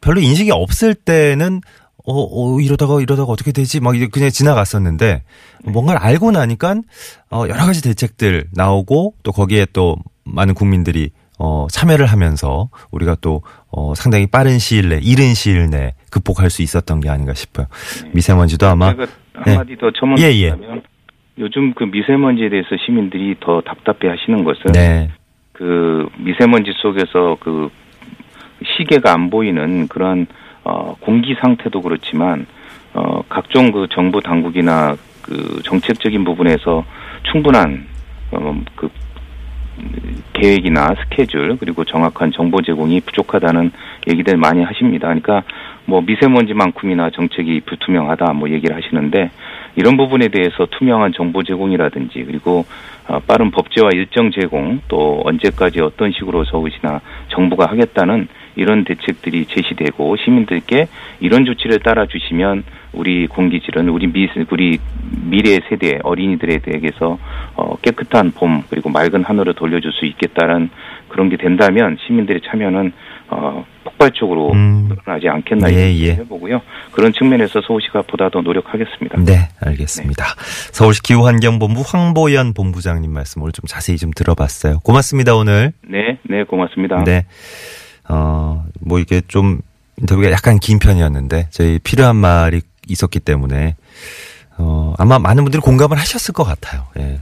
별로 0.00 0.20
인식이 0.20 0.50
없을 0.50 0.94
때는 0.94 1.60
어, 2.06 2.12
어 2.12 2.60
이러다가 2.60 3.00
이러다가 3.00 3.32
어떻게 3.32 3.50
되지 3.52 3.80
막 3.80 3.96
이제 3.96 4.06
그냥 4.06 4.30
지나갔었는데 4.30 5.22
뭔가를 5.64 6.00
알고 6.00 6.32
나니까 6.32 6.76
어 7.30 7.44
여러 7.48 7.64
가지 7.64 7.82
대책들 7.82 8.48
나오고 8.52 9.14
또 9.22 9.32
거기에 9.32 9.66
또 9.72 9.96
많은 10.24 10.54
국민들이 10.54 11.10
어 11.38 11.66
참여를 11.70 12.06
하면서 12.06 12.68
우리가 12.90 13.16
또 13.20 13.42
어 13.76 13.92
상당히 13.96 14.28
빠른 14.28 14.60
시일 14.60 14.90
내 14.90 15.00
이른 15.02 15.34
시일 15.34 15.68
내 15.68 15.94
극복할 16.10 16.48
수 16.48 16.62
있었던 16.62 17.00
게 17.00 17.08
아닌가 17.08 17.34
싶어요. 17.34 17.66
미세먼지도 18.12 18.68
아마 18.68 18.94
한마디 19.34 19.76
더 19.76 19.86
예, 19.86 19.88
예. 19.88 19.98
첨언드리자면 19.98 20.82
요즘 21.38 21.74
그 21.74 21.84
미세먼지에 21.84 22.48
대해서 22.48 22.76
시민들이 22.84 23.34
더 23.40 23.60
답답해 23.60 24.08
하시는 24.08 24.44
것은 24.44 24.72
네. 24.72 25.10
그 25.52 26.08
미세먼지 26.18 26.72
속에서 26.76 27.36
그 27.40 27.68
시계가 28.76 29.12
안 29.12 29.30
보이는 29.30 29.88
그런 29.88 30.26
어 30.62 30.96
공기 31.00 31.34
상태도 31.40 31.80
그렇지만 31.80 32.46
어 32.94 33.22
각종 33.28 33.72
그 33.72 33.86
정부 33.92 34.20
당국이나 34.20 34.96
그 35.22 35.60
정책적인 35.64 36.24
부분에서 36.24 36.84
충분한 37.24 37.86
어 38.32 38.54
그 38.76 38.88
계획이나 40.32 40.94
스케줄 41.02 41.56
그리고 41.58 41.84
정확한 41.84 42.32
정보 42.32 42.60
제공이 42.60 43.00
부족하다는 43.00 43.70
얘기들 44.08 44.36
많이 44.36 44.62
하십니다. 44.62 45.08
그러니까 45.08 45.42
뭐 45.86 46.00
미세먼지만큼이나 46.02 47.10
정책이 47.10 47.60
불투명하다 47.60 48.32
뭐 48.32 48.50
얘기를 48.50 48.74
하시는데 48.76 49.30
이런 49.76 49.96
부분에 49.96 50.28
대해서 50.28 50.66
투명한 50.70 51.12
정보 51.12 51.42
제공이라든지 51.42 52.24
그리고 52.24 52.64
어, 53.06 53.20
빠른 53.20 53.50
법제화 53.50 53.90
일정 53.92 54.30
제공 54.30 54.80
또 54.88 55.20
언제까지 55.24 55.80
어떤 55.80 56.12
식으로 56.12 56.44
서울시나 56.44 57.00
정부가 57.28 57.66
하겠다는 57.66 58.28
이런 58.56 58.84
대책들이 58.84 59.46
제시되고 59.46 60.16
시민들께 60.16 60.88
이런 61.20 61.44
조치를 61.44 61.80
따라 61.80 62.06
주시면 62.06 62.64
우리 62.94 63.26
공기질은 63.26 63.88
우리 63.88 64.06
미 64.06 64.28
우리 64.50 64.78
미래 65.22 65.60
세대 65.68 65.98
어린이들에 66.02 66.58
대해서 66.58 67.18
어, 67.54 67.76
깨끗한 67.82 68.32
봄 68.32 68.62
그리고 68.70 68.88
맑은 68.88 69.24
하늘을 69.24 69.54
돌려줄 69.54 69.92
수 69.92 70.06
있겠다는 70.06 70.70
그런 71.08 71.28
게 71.28 71.36
된다면 71.36 71.96
시민들의 72.06 72.42
참여는 72.48 72.92
어, 73.28 73.64
폭발적으로 73.84 74.52
음. 74.52 74.88
늘어나지 74.88 75.28
않겠나 75.28 75.72
예, 75.72 75.94
예. 75.96 76.12
해보고요. 76.12 76.60
그런 76.92 77.12
측면에서 77.12 77.60
서울시가 77.66 78.02
보다 78.02 78.28
더 78.28 78.40
노력하겠습니다. 78.40 79.20
네, 79.24 79.48
알겠습니다. 79.60 80.24
서울시 80.72 81.02
기후환경본부 81.02 81.82
황보연 81.86 82.54
본부장님 82.54 83.10
말씀 83.10 83.42
오늘 83.42 83.52
좀 83.52 83.64
자세히 83.66 83.96
좀 83.96 84.10
들어봤어요. 84.14 84.80
고맙습니다, 84.80 85.34
오늘. 85.34 85.72
네, 85.88 86.18
네, 86.28 86.44
고맙습니다. 86.44 87.04
네. 87.04 87.26
어, 88.08 88.64
뭐 88.80 88.98
이게 88.98 89.20
좀 89.26 89.60
인터뷰가 89.98 90.30
약간 90.30 90.58
긴 90.58 90.78
편이었는데 90.78 91.48
저희 91.50 91.78
필요한 91.78 92.16
말이 92.16 92.60
있었기 92.88 93.20
때문에 93.20 93.76
어, 94.56 94.94
아마 94.98 95.18
많은 95.18 95.44
분들이 95.44 95.60
공감을 95.60 95.98
하셨을 95.98 96.32
것 96.32 96.44
같아요. 96.44 96.86
예. 96.98 97.20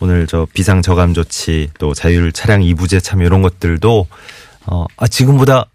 오늘 0.00 0.26
저 0.26 0.46
비상 0.52 0.82
저감 0.82 1.14
조치 1.14 1.70
또 1.78 1.94
자율 1.94 2.32
차량 2.32 2.62
이부제 2.62 3.00
참여 3.00 3.24
이런 3.24 3.40
것들도 3.42 4.06
어, 4.66 4.84
아, 4.96 5.06
지금보다 5.06 5.66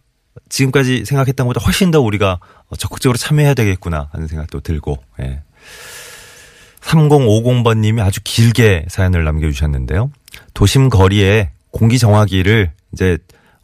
지금까지 0.49 1.05
생각했던 1.05 1.47
것보다 1.47 1.65
훨씬 1.65 1.91
더 1.91 2.01
우리가 2.01 2.39
적극적으로 2.77 3.17
참여해야 3.17 3.53
되겠구나 3.53 4.09
하는 4.11 4.27
생각도 4.27 4.59
들고, 4.59 4.97
예. 5.21 5.41
3050번 6.81 7.79
님이 7.79 8.01
아주 8.01 8.19
길게 8.23 8.85
사연을 8.89 9.23
남겨 9.23 9.49
주셨는데요. 9.49 10.11
도심 10.53 10.89
거리에 10.89 11.51
공기 11.71 11.99
정화기를 11.99 12.71
이제, 12.93 13.17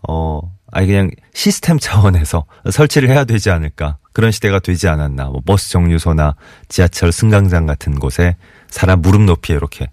어, 0.07 0.39
아니 0.71 0.87
그냥 0.87 1.09
시스템 1.33 1.79
차원에서 1.79 2.45
설치를 2.71 3.09
해야 3.09 3.23
되지 3.25 3.49
않을까. 3.49 3.97
그런 4.17 4.31
시대가 4.31 4.57
되지 4.57 4.87
않았나. 4.87 5.25
뭐 5.25 5.43
버스 5.45 5.69
정류소나 5.69 6.33
지하철 6.69 7.11
승강장 7.11 7.67
같은 7.67 7.99
곳에 7.99 8.35
사람 8.67 8.99
무릎 9.03 9.21
높이에 9.21 9.55
이렇게 9.55 9.91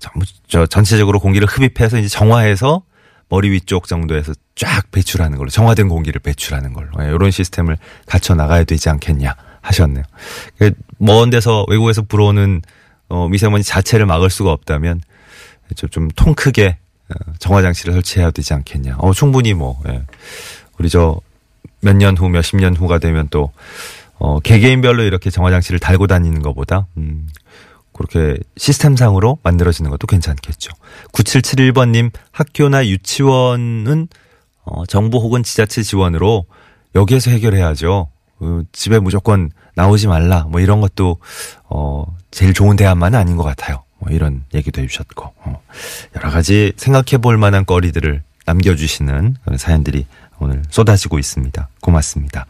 전부 0.00 0.26
저 0.48 0.66
전체적으로 0.66 1.20
공기를 1.20 1.46
흡입해서 1.46 1.96
이제 1.98 2.08
정화해서 2.08 2.82
머리 3.28 3.50
위쪽 3.50 3.86
정도에서 3.86 4.32
쫙 4.56 4.90
배출하는 4.90 5.38
걸로 5.38 5.48
정화된 5.48 5.88
공기를 5.88 6.20
배출하는 6.22 6.72
걸로 6.72 6.88
예, 7.04 7.10
이런 7.10 7.30
시스템을 7.30 7.78
갖춰 8.04 8.34
나가야 8.34 8.64
되지 8.64 8.88
않겠냐 8.88 9.36
하셨네요. 9.60 10.02
그먼 10.98 11.30
데서 11.30 11.64
외국에서 11.68 12.02
불어오는 12.02 12.62
어, 13.10 13.28
미세먼지 13.28 13.68
자체를 13.68 14.06
막을 14.06 14.28
수가 14.28 14.50
없다면 14.50 15.02
좀 15.76 16.08
통 16.16 16.34
크게 16.34 16.78
어, 17.10 17.32
정화 17.38 17.62
장치를 17.62 17.92
설치해야 17.94 18.32
되지 18.32 18.54
않겠냐. 18.54 18.96
어 18.98 19.12
충분히 19.12 19.54
뭐 19.54 19.80
예. 19.86 20.02
우리 20.80 20.88
저 20.88 21.20
몇 21.82 21.96
년 21.96 22.16
후, 22.16 22.28
몇십 22.28 22.56
년 22.58 22.74
후가 22.74 22.98
되면 22.98 23.28
또 23.30 23.52
어, 24.18 24.38
개개인별로 24.40 25.02
이렇게 25.02 25.30
정화 25.30 25.50
장치를 25.50 25.78
달고 25.80 26.06
다니는 26.06 26.42
것보다 26.42 26.86
음, 26.96 27.28
그렇게 27.92 28.38
시스템상으로 28.56 29.38
만들어지는 29.42 29.90
것도 29.90 30.06
괜찮겠죠. 30.06 30.70
9771번님 31.12 32.10
학교나 32.30 32.86
유치원은 32.86 34.08
어, 34.64 34.86
정부 34.86 35.18
혹은 35.18 35.42
지자체 35.42 35.82
지원으로 35.82 36.46
여기에서 36.94 37.30
해결해야죠. 37.32 38.08
어, 38.40 38.60
집에 38.72 38.98
무조건 39.00 39.50
나오지 39.74 40.06
말라 40.06 40.44
뭐 40.48 40.60
이런 40.60 40.80
것도 40.80 41.18
어, 41.68 42.04
제일 42.30 42.54
좋은 42.54 42.76
대안만은 42.76 43.18
아닌 43.18 43.36
것 43.36 43.42
같아요. 43.42 43.82
뭐 43.98 44.12
이런 44.12 44.44
얘기도 44.54 44.80
해주셨고 44.82 45.32
어, 45.44 45.62
여러 46.16 46.30
가지 46.30 46.72
생각해 46.76 47.18
볼 47.20 47.38
만한 47.38 47.66
거리들을 47.66 48.22
남겨주시는 48.46 49.36
그런 49.44 49.58
사연들이 49.58 50.06
오늘 50.42 50.62
쏟아지고 50.70 51.18
있습니다. 51.18 51.68
고맙습니다. 51.80 52.46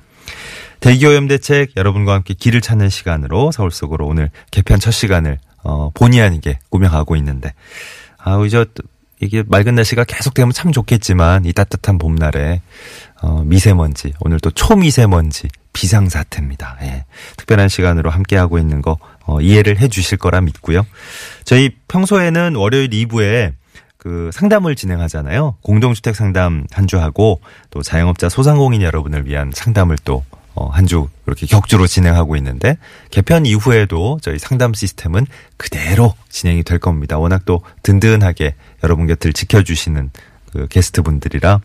대기오염 0.81 1.29
대책 1.29 1.77
여러분과 1.77 2.15
함께 2.15 2.35
길을 2.35 2.61
찾는 2.61 2.89
시간으로 2.89 3.53
서울 3.53 3.71
속으로 3.71 4.07
오늘 4.07 4.31
개편 4.51 4.81
첫 4.81 4.91
시간을 4.91 5.39
어, 5.63 5.91
본의 5.95 6.21
아니게 6.21 6.59
꾸며가고 6.71 7.15
있는데 7.17 7.53
아, 8.19 8.43
이제 8.45 8.65
이게 9.21 9.45
맑은 9.47 9.77
날씨가 9.77 10.05
계속되면 10.05 10.53
참 10.53 10.73
좋겠지만 10.73 11.45
이 11.45 11.53
따뜻한 11.53 11.99
봄날에 11.99 12.61
어, 13.21 13.43
미세먼지 13.45 14.13
오늘 14.21 14.41
또 14.41 14.51
초미세먼지 14.51 15.49
비상사태입니다. 15.73 16.79
예. 16.83 17.05
특별한 17.37 17.69
시간으로 17.69 18.11
함께하고 18.11 18.59
있는 18.59 18.83
거 18.83 18.99
어, 19.25 19.41
이해를 19.41 19.79
해 19.79 19.87
주실 19.87 20.19
거라 20.19 20.41
믿고요. 20.41 20.85
저희 21.45 21.71
평소에는 21.87 22.57
월요일 22.57 22.91
2부에 22.91 23.53
그 24.03 24.31
상담을 24.33 24.75
진행하잖아요. 24.75 25.59
공동주택 25.63 26.17
상담 26.17 26.67
한 26.73 26.89
주 26.89 26.99
하고 27.01 27.41
또 27.71 27.83
자영업자 27.83 28.29
소상공인 28.29 28.83
여러분을 28.83 29.27
위한 29.27 29.53
상담을 29.55 29.97
또 30.05 30.25
어, 30.57 30.67
한 30.67 30.87
주 30.87 31.09
이렇게 31.29 31.47
격주로 31.47 31.87
진행하고 31.87 32.35
있는데 32.37 32.79
개편 33.13 33.47
이후에도 33.47 34.19
저희 34.21 34.41
상담 34.41 34.75
시스템은 34.75 35.27
그대로 35.57 36.15
진행이 36.31 36.65
될 36.65 36.81
겁니다. 36.81 37.17
워낙 37.19 37.43
또 37.45 37.63
든든하게 37.85 38.57
여러분 38.83 39.07
곁을 39.07 39.33
지켜주시는 39.33 40.11
그 40.53 40.67
게스트 40.67 41.03
분들이라 41.03 41.61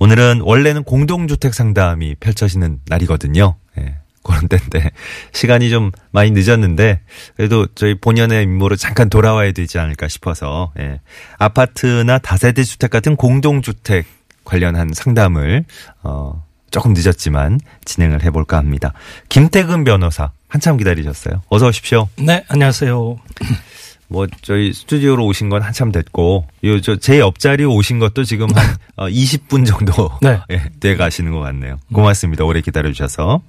오늘은 0.00 0.40
원래는 0.42 0.82
공동주택 0.82 1.54
상담이 1.54 2.16
펼쳐지는 2.16 2.80
날이거든요. 2.86 3.54
예. 3.78 3.94
그런 4.26 4.48
때인데 4.48 4.90
시간이 5.32 5.70
좀 5.70 5.92
많이 6.10 6.30
늦었는데 6.30 7.00
그래도 7.36 7.66
저희 7.74 7.94
본연의 7.94 8.42
임무로 8.42 8.76
잠깐 8.76 9.08
돌아와야 9.08 9.52
되지 9.52 9.78
않을까 9.78 10.08
싶어서 10.08 10.72
예. 10.78 11.00
아파트나 11.38 12.18
다세대 12.18 12.62
주택 12.64 12.90
같은 12.90 13.16
공동 13.16 13.62
주택 13.62 14.06
관련한 14.44 14.90
상담을 14.92 15.64
어 16.02 16.44
조금 16.70 16.92
늦었지만 16.92 17.60
진행을 17.84 18.22
해볼까 18.24 18.56
합니다. 18.58 18.92
김태근 19.28 19.84
변호사 19.84 20.30
한참 20.48 20.76
기다리셨어요. 20.76 21.42
어서 21.48 21.68
오십시오. 21.68 22.08
네, 22.16 22.44
안녕하세요. 22.48 23.18
뭐 24.08 24.26
저희 24.42 24.72
스튜디오로 24.72 25.24
오신 25.26 25.48
건 25.48 25.62
한참 25.62 25.90
됐고요 25.90 26.46
저 26.62 26.96
제 26.96 27.18
옆자리 27.18 27.64
오신 27.64 27.98
것도 27.98 28.24
지금 28.24 28.48
한 28.54 28.76
20분 28.96 29.66
정도 29.66 30.10
네. 30.22 30.38
예, 30.50 30.62
돼 30.80 30.96
가시는 30.96 31.32
것 31.32 31.40
같네요. 31.40 31.78
고맙습니다. 31.92 32.44
오래 32.44 32.60
기다려 32.60 32.92
주셔서 32.92 33.42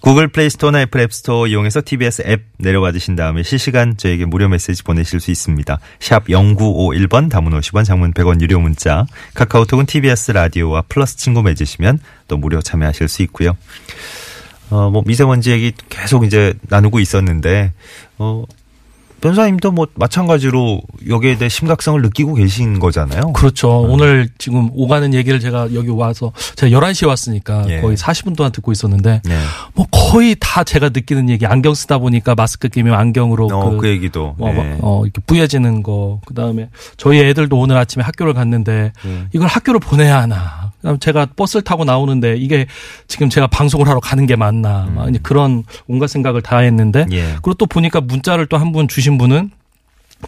구글 0.00 0.28
플레이 0.28 0.50
스토어나 0.50 0.80
애플 0.82 1.00
앱 1.00 1.12
스토어 1.12 1.46
이용해서 1.46 1.82
TBS 1.84 2.24
앱 2.26 2.44
내려받으신 2.58 3.14
다음에 3.14 3.42
실시간 3.42 3.96
저에게 3.96 4.24
무료 4.24 4.48
메시지 4.48 4.82
보내실 4.82 5.20
수 5.20 5.30
있습니다. 5.30 5.78
샵 6.00 6.24
0951번 6.26 7.30
단문 7.30 7.52
50원 7.60 7.84
장문 7.84 8.12
100원 8.12 8.40
유료 8.40 8.58
문자 8.58 9.06
카카오톡은 9.34 9.86
TBS 9.86 10.32
라디오와 10.32 10.82
플러스 10.88 11.16
친구 11.16 11.42
맺으시면 11.42 12.00
또 12.26 12.36
무료 12.36 12.60
참여하실 12.60 13.08
수 13.08 13.22
있고요. 13.22 13.56
어, 14.70 14.90
뭐 14.90 15.02
미세먼지 15.04 15.50
얘기 15.50 15.72
계속 15.90 16.24
이제 16.24 16.54
나누고 16.62 16.98
있었는데 16.98 17.72
어 18.18 18.44
변사님도 19.22 19.70
뭐 19.70 19.86
마찬가지로 19.94 20.82
여기에 21.08 21.38
대해 21.38 21.48
심각성을 21.48 22.02
느끼고 22.02 22.34
계신 22.34 22.80
거잖아요. 22.80 23.32
그렇죠. 23.32 23.84
음. 23.84 23.90
오늘 23.90 24.28
지금 24.36 24.68
오가는 24.72 25.14
얘기를 25.14 25.38
제가 25.38 25.72
여기 25.74 25.90
와서 25.90 26.32
제가 26.56 26.76
11시에 26.76 27.06
왔으니까 27.06 27.64
예. 27.68 27.80
거의 27.80 27.96
40분 27.96 28.36
동안 28.36 28.50
듣고 28.50 28.72
있었는데 28.72 29.22
네. 29.24 29.38
뭐 29.74 29.86
거의 29.92 30.36
다 30.38 30.64
제가 30.64 30.88
느끼는 30.88 31.30
얘기 31.30 31.46
안경 31.46 31.72
쓰다 31.72 31.98
보니까 31.98 32.34
마스크 32.34 32.68
끼면 32.68 32.94
안경으로 32.94 33.46
어, 33.46 33.70
그, 33.70 33.76
그, 33.78 33.88
얘기도. 33.88 34.34
어, 34.38 34.52
네. 34.52 34.78
어, 34.80 35.02
이렇게 35.04 35.22
뿌얘지는 35.24 35.84
거. 35.84 36.20
그다음에 36.26 36.68
저희 36.96 37.20
애들도 37.20 37.56
오늘 37.56 37.76
아침에 37.76 38.02
학교를 38.02 38.34
갔는데 38.34 38.92
네. 39.04 39.26
이걸 39.32 39.46
학교를 39.46 39.78
보내야 39.78 40.22
하나. 40.22 40.71
그다음 40.82 40.98
제가 40.98 41.26
버스를 41.36 41.62
타고 41.62 41.84
나오는데 41.84 42.36
이게 42.36 42.66
지금 43.08 43.30
제가 43.30 43.46
방송을 43.46 43.88
하러 43.88 44.00
가는 44.00 44.26
게 44.26 44.36
맞나. 44.36 44.90
막 44.94 45.08
이제 45.08 45.18
그런 45.22 45.64
온갖 45.86 46.08
생각을 46.08 46.42
다 46.42 46.58
했는데 46.58 47.02
음. 47.04 47.12
예. 47.12 47.22
그리고 47.40 47.54
또 47.54 47.66
보니까 47.66 48.00
문자를 48.02 48.46
또 48.46 48.58
한 48.58 48.72
분 48.72 48.88
주신 48.88 49.16
분은 49.16 49.50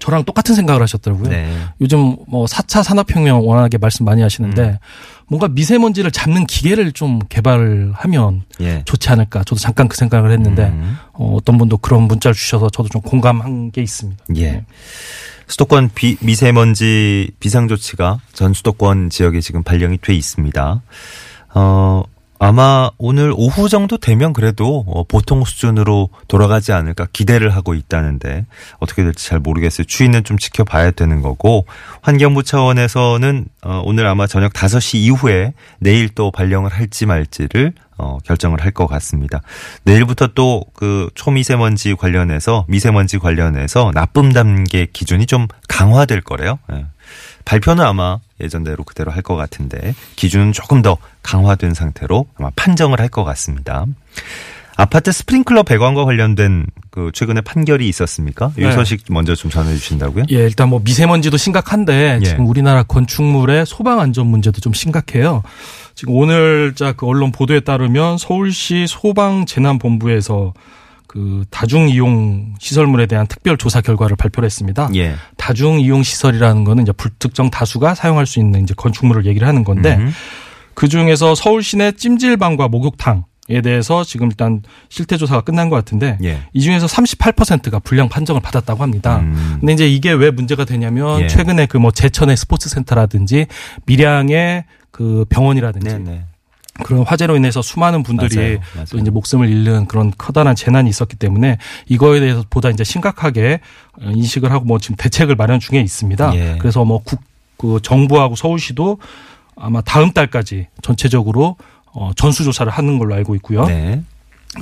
저랑 0.01 0.25
똑같은 0.25 0.55
생각을 0.57 0.83
하셨더라고요. 0.83 1.29
네. 1.29 1.49
요즘 1.81 2.17
뭐 2.27 2.47
4차 2.47 2.83
산업혁명 2.83 3.47
워낙에 3.47 3.79
말씀 3.79 4.05
많이 4.05 4.23
하시는데 4.23 4.63
음. 4.63 4.77
뭔가 5.27 5.49
미세먼지를 5.49 6.11
잡는 6.11 6.47
기계를 6.47 6.93
좀 6.93 7.19
개발하면 7.29 8.43
예. 8.61 8.83
좋지 8.85 9.09
않을까. 9.11 9.41
저도 9.45 9.57
잠깐 9.57 9.89
그 9.89 9.97
생각을 9.97 10.31
했는데 10.33 10.67
음. 10.67 10.97
어, 11.13 11.35
어떤 11.37 11.59
분도 11.59 11.79
그런 11.79 12.03
문자를 12.03 12.35
주셔서 12.35 12.71
저도 12.71 12.89
좀 12.89 13.01
공감한 13.01 13.71
게 13.71 13.83
있습니다. 13.83 14.25
예. 14.37 14.53
네. 14.53 14.65
수도권 15.47 15.91
비, 15.95 16.17
미세먼지 16.21 17.31
비상조치가 17.41 18.21
전 18.33 18.53
수도권 18.55 19.11
지역에 19.11 19.41
지금 19.41 19.63
발령이 19.63 19.99
돼 19.99 20.15
있습니다. 20.15 20.83
어, 21.55 22.03
아마 22.55 22.89
오늘 22.99 23.33
오후 23.37 23.69
정도 23.69 23.97
되면 23.97 24.33
그래도 24.33 24.85
어, 24.87 25.03
보통 25.03 25.43
수준으로 25.43 26.11
돌아가지 26.29 26.71
않을까 26.71 27.09
기대를 27.13 27.51
하고 27.51 27.75
있다는데 27.75 28.47
어떻게 28.79 29.03
될지 29.03 29.27
잘 29.27 29.41
모르겠어요. 29.41 29.85
추이는 29.89 30.23
좀 30.23 30.39
지켜봐야 30.39 30.93
되는 30.93 31.21
거고 31.21 31.67
환경부 32.03 32.45
차원에서는 32.45 33.47
어, 33.65 33.83
오늘 33.85 34.07
아마 34.07 34.29
저녁 34.29 34.53
5시 34.53 34.99
이후에 34.99 35.53
내일 35.81 36.09
또 36.11 36.31
발령을 36.31 36.71
할지 36.71 37.07
말지를 37.07 37.73
어, 37.99 38.19
결정을 38.25 38.61
할 38.61 38.71
것 38.71 38.87
같습니다. 38.87 39.41
내일부터 39.83 40.29
또 40.29 40.65
그 40.75 41.09
초미세먼지 41.15 41.95
관련해서 41.95 42.65
미세먼지 42.69 43.19
관련해서 43.19 43.91
나쁨 43.95 44.33
단계 44.33 44.87
기준이 44.93 45.27
좀 45.27 45.47
강화될 45.69 46.21
거래요. 46.21 46.59
예. 46.73 46.87
발표는 47.45 47.85
아마 47.85 48.19
예전대로 48.41 48.85
그대로 48.85 49.11
할 49.13 49.23
것 49.23 49.37
같은데 49.37 49.95
기준은 50.17 50.53
조금 50.53 50.83
더 50.83 50.97
강화된 51.23 51.75
상태로 51.75 52.27
아마 52.39 52.51
판정을 52.57 53.01
할 53.01 53.09
것 53.09 53.25
같습니다. 53.25 53.87
아파트 54.77 55.13
스프링클러 55.13 55.63
배관과 55.63 56.05
관련된 56.05 56.67
그 56.91 57.11
최근에 57.15 57.43
판결이 57.43 57.89
있었습니까? 57.89 58.51
이 58.59 58.63
네. 58.63 58.73
소식 58.73 59.05
먼저 59.09 59.35
좀 59.37 59.49
전해 59.51 59.73
주신다고요? 59.77 60.25
예, 60.33 60.37
일단 60.37 60.69
뭐 60.69 60.81
미세먼지도 60.83 61.37
심각한데 61.37 62.19
예. 62.21 62.25
지금 62.25 62.49
우리나라 62.49 62.83
건축물의 62.83 63.67
소방 63.67 64.01
안전 64.01 64.27
문제도 64.27 64.61
좀 64.61 64.73
심각해요. 64.73 65.43
지금 65.95 66.15
오늘 66.17 66.75
자 66.75 66.93
그 66.93 67.07
언론 67.07 67.31
보도에 67.31 67.61
따르면 67.61 68.19
서울시 68.19 68.87
소방재난본부에서 68.89 70.55
그 71.15 71.45
다중 71.49 71.89
이용 71.89 72.55
시설물에 72.59 73.07
대한 73.07 73.29
특별 73.29 73.57
조사 73.57 73.81
결과를 73.81 74.17
발표를 74.17 74.47
했습니다. 74.47 74.89
예. 74.97 75.15
다중 75.37 75.79
이용 75.79 76.03
시설이라는 76.03 76.65
거는 76.65 76.83
이제 76.83 76.91
불특정 76.91 77.51
다수가 77.51 77.95
사용할 77.95 78.27
수 78.27 78.41
있는 78.41 78.65
이제 78.65 78.75
건축물을 78.77 79.25
얘기를 79.25 79.47
하는 79.47 79.63
건데 79.63 79.95
음. 79.95 80.13
그 80.75 80.89
중에서 80.89 81.37
서울 81.37 81.63
시내 81.63 81.93
찜질방과 81.93 82.67
목욕탕 82.67 83.27
에 83.51 83.61
대해서 83.61 84.03
지금 84.05 84.29
일단 84.29 84.63
실태 84.89 85.19
조사가 85.19 85.43
끝난 85.43 85.69
것 85.69 85.77
같은데 85.77 86.17
예. 86.25 86.39
이 86.55 86.63
중에서 86.63 86.87
38%가 86.87 87.79
불량 87.79 88.09
판정을 88.09 88.41
받았다고 88.41 88.83
합니다. 88.83 89.19
음. 89.19 89.59
근데 89.61 89.75
이제 89.75 89.87
이게 89.87 90.11
왜 90.13 90.31
문제가 90.31 90.65
되냐면 90.65 91.21
예. 91.21 91.27
최근에 91.29 91.67
그 91.67 91.77
뭐 91.77 91.91
제천의 91.93 92.37
스포츠 92.39 92.69
센터라든지 92.71 93.47
밀양의 93.87 94.65
그 94.91 95.27
병원이라든지 95.29 95.87
네네. 95.87 96.25
그런 96.83 97.03
화재로 97.05 97.37
인해서 97.37 97.63
수많은 97.63 98.03
분들이 98.03 98.37
맞아요. 98.37 98.59
맞아요. 98.75 98.87
또 98.91 98.99
이제 98.99 99.11
목숨을 99.11 99.49
잃는 99.49 99.87
그런 99.87 100.13
커다란 100.17 100.57
재난이 100.57 100.91
있었기 100.91 101.17
때문에 101.17 101.59
이거에 101.87 102.19
대해서 102.21 102.45
보다 102.51 102.71
이제 102.71 102.83
심각하게 102.83 103.61
어, 104.03 104.11
인식을 104.11 104.51
하고 104.51 104.65
뭐 104.65 104.79
지금 104.79 104.97
대책을 104.97 105.37
마련 105.37 105.61
중에 105.61 105.81
있습니다. 105.81 106.35
예. 106.35 106.57
그래서 106.59 106.85
뭐 106.85 107.01
국, 107.05 107.21
그 107.57 107.79
정부하고 107.83 108.35
서울시도 108.35 108.99
아마 109.57 109.81
다음 109.83 110.11
달까지 110.13 110.67
전체적으로 110.83 111.57
어, 111.93 112.11
전수조사를 112.17 112.71
하는 112.73 112.99
걸로 112.99 113.15
알고 113.15 113.37
있고요. 113.37 113.67
네. 113.67 114.03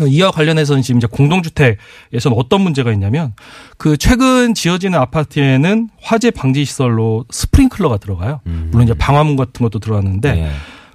이와 0.01 0.31
관련해서는 0.31 0.83
지금 0.83 0.99
이제 0.99 1.07
공동주택에서는 1.07 2.37
어떤 2.37 2.63
문제가 2.63 2.93
있냐면 2.93 3.35
그 3.77 3.97
최근 3.97 4.55
지어지는 4.55 4.99
아파트에는 4.99 5.91
화재 6.01 6.31
방지 6.31 6.65
시설로 6.65 7.27
스프링클러가 7.31 7.99
들어가요. 7.99 8.41
음. 8.47 8.69
물론 8.71 8.87
이제 8.87 8.95
방화문 8.95 9.37
같은 9.37 9.65
것도 9.65 9.79
들어가는데 9.81 10.47
예. 10.47 10.51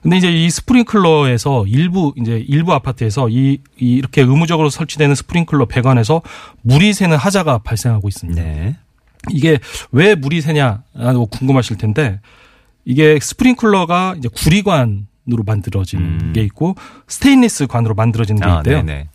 근데 0.07 0.19
이제 0.19 0.31
이 0.31 0.49
스프링클러에서 0.49 1.65
일부 1.67 2.13
이제 2.15 2.41
일부 2.47 2.73
아파트에서 2.73 3.27
이, 3.27 3.59
이 3.77 3.95
이렇게 3.95 4.21
의무적으로 4.21 4.69
설치되는 4.69 5.13
스프링클러 5.15 5.65
배관에서 5.65 6.21
물이 6.61 6.93
새는 6.93 7.17
하자가 7.17 7.57
발생하고 7.57 8.07
있습니다. 8.07 8.41
네. 8.41 8.77
이게 9.31 9.59
왜 9.91 10.15
물이 10.15 10.39
새냐라고 10.39 11.25
궁금하실 11.25 11.77
텐데 11.77 12.21
이게 12.85 13.19
스프링클러가 13.21 14.15
이제 14.17 14.29
구리관으로 14.33 15.43
만들어진 15.45 15.99
음. 15.99 16.31
게 16.33 16.41
있고 16.43 16.75
스테인리스 17.09 17.67
관으로 17.67 17.93
만들어진 17.93 18.37
게 18.37 18.45
아, 18.45 18.59
있대요. 18.59 18.83
네네. 18.83 19.09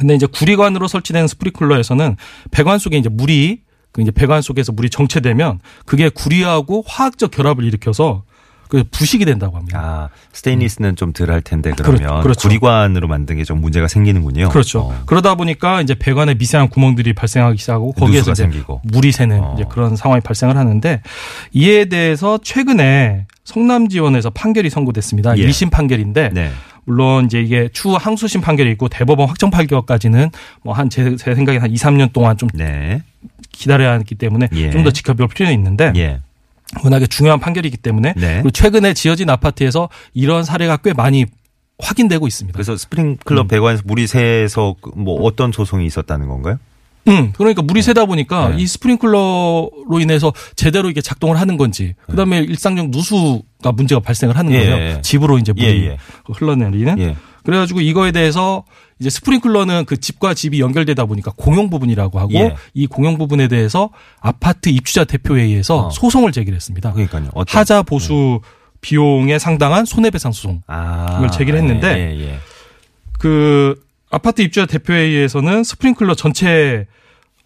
근데 0.00 0.16
이제 0.16 0.26
구리관으로 0.26 0.88
설치된 0.88 1.28
스프링클러에서는 1.28 2.16
배관 2.50 2.80
속에 2.80 2.96
이제 2.98 3.08
물이 3.08 3.60
그 3.92 4.02
이제 4.02 4.10
배관 4.10 4.42
속에서 4.42 4.72
물이 4.72 4.90
정체되면 4.90 5.60
그게 5.86 6.08
구리하고 6.08 6.82
화학적 6.88 7.30
결합을 7.30 7.62
일으켜서 7.62 8.24
그 8.68 8.84
부식이 8.90 9.24
된다고 9.24 9.56
합니다. 9.56 9.78
아, 9.80 10.08
스테인리스는 10.32 10.96
좀덜 10.96 11.30
할 11.30 11.40
텐데 11.42 11.70
음. 11.70 11.76
그렇- 11.76 11.96
그러면 11.96 12.22
그렇 12.22 12.34
죠. 12.34 12.48
구리관으로 12.48 13.08
만든 13.08 13.36
게 13.36 13.44
좀 13.44 13.60
문제가 13.60 13.88
생기는군요. 13.88 14.48
그렇죠. 14.48 14.80
어. 14.80 15.02
그러다 15.06 15.34
보니까 15.34 15.80
이제 15.82 15.94
배관에 15.94 16.34
미세한 16.34 16.68
구멍들이 16.68 17.12
발생하기 17.12 17.58
시작하고 17.58 17.92
거기에서 17.92 18.30
누수가 18.30 18.32
이제 18.32 18.42
생기고. 18.42 18.80
물이 18.84 19.12
새는 19.12 19.40
어. 19.40 19.54
이제 19.54 19.64
그런 19.68 19.96
상황이 19.96 20.20
발생을 20.22 20.56
하는데 20.56 21.02
이에 21.52 21.84
대해서 21.86 22.38
최근에 22.42 23.26
성남지원에서 23.44 24.30
판결이 24.30 24.70
선고됐습니다. 24.70 25.36
예. 25.38 25.42
일 25.42 25.48
1심 25.50 25.70
판결인데 25.70 26.30
네. 26.32 26.50
물론 26.86 27.26
이제 27.26 27.40
이게 27.40 27.68
추후 27.72 27.96
항소심 27.96 28.40
판결이 28.40 28.70
있고 28.72 28.88
대법원 28.88 29.28
확정 29.28 29.50
판결까지는 29.50 30.30
뭐 30.62 30.74
한 30.74 30.88
제 30.90 31.16
제 31.16 31.34
생각에 31.34 31.58
한 31.58 31.70
2, 31.70 31.74
3년 31.74 32.12
동안 32.12 32.36
좀 32.38 32.48
네. 32.54 33.02
기다려야 33.52 33.92
하기 33.92 34.14
때문에 34.16 34.48
예. 34.54 34.70
좀더 34.70 34.90
지켜볼 34.90 35.28
필요는 35.28 35.54
있는데 35.54 35.92
예. 35.96 36.20
워낙에 36.82 37.06
중요한 37.06 37.40
판결이기 37.40 37.76
때문에 37.76 38.14
네. 38.16 38.34
그리고 38.34 38.50
최근에 38.50 38.94
지어진 38.94 39.30
아파트에서 39.30 39.88
이런 40.12 40.44
사례가 40.44 40.78
꽤 40.78 40.92
많이 40.92 41.26
확인되고 41.78 42.26
있습니다. 42.26 42.54
그래서 42.54 42.76
스프링클러 42.76 43.42
음. 43.42 43.48
배관에서 43.48 43.82
물이 43.84 44.06
새서 44.06 44.76
그뭐 44.80 45.22
어떤 45.22 45.52
소송이 45.52 45.86
있었다는 45.86 46.28
건가요? 46.28 46.58
음, 47.06 47.32
그러니까 47.36 47.62
물이 47.62 47.82
새다 47.82 48.06
보니까 48.06 48.50
네. 48.50 48.62
이 48.62 48.66
스프링클러로 48.66 50.00
인해서 50.00 50.32
제대로 50.56 50.88
이게 50.88 51.00
작동을 51.00 51.38
하는 51.38 51.56
건지, 51.58 51.94
그 52.06 52.16
다음에 52.16 52.38
일상적 52.38 52.90
누수가 52.90 53.72
문제가 53.72 54.00
발생을 54.00 54.36
하는 54.38 54.52
예, 54.52 54.58
거예요. 54.58 54.74
예. 54.76 55.00
집으로 55.02 55.38
이제 55.38 55.52
물이 55.52 55.66
예, 55.66 55.86
예. 55.90 55.96
흘러내리는. 56.32 56.98
예. 56.98 57.16
그래가지고 57.44 57.82
이거에 57.82 58.10
대해서 58.10 58.64
이제 59.00 59.10
스프링클러는 59.10 59.84
그 59.86 59.98
집과 59.98 60.34
집이 60.34 60.60
연결되다 60.60 61.04
보니까 61.06 61.32
공용 61.36 61.68
부분이라고 61.70 62.20
하고 62.20 62.34
예. 62.34 62.54
이 62.74 62.86
공용 62.86 63.18
부분에 63.18 63.48
대해서 63.48 63.90
아파트 64.20 64.68
입주자 64.68 65.04
대표회의에서 65.04 65.86
어. 65.86 65.90
소송을 65.90 66.32
제기했습니다. 66.32 66.92
그러니까요. 66.92 67.28
어떤- 67.34 67.58
하자 67.60 67.82
보수 67.82 68.40
비용에 68.80 69.38
상당한 69.38 69.84
손해배상 69.84 70.32
소송. 70.32 70.62
아, 70.66 71.14
이걸 71.16 71.30
제기를 71.30 71.58
했는데 71.58 71.88
예, 72.16 72.20
예. 72.20 72.38
그 73.18 73.82
아파트 74.10 74.42
입주자 74.42 74.66
대표회의에서는 74.66 75.64
스프링클러 75.64 76.14
전체 76.14 76.86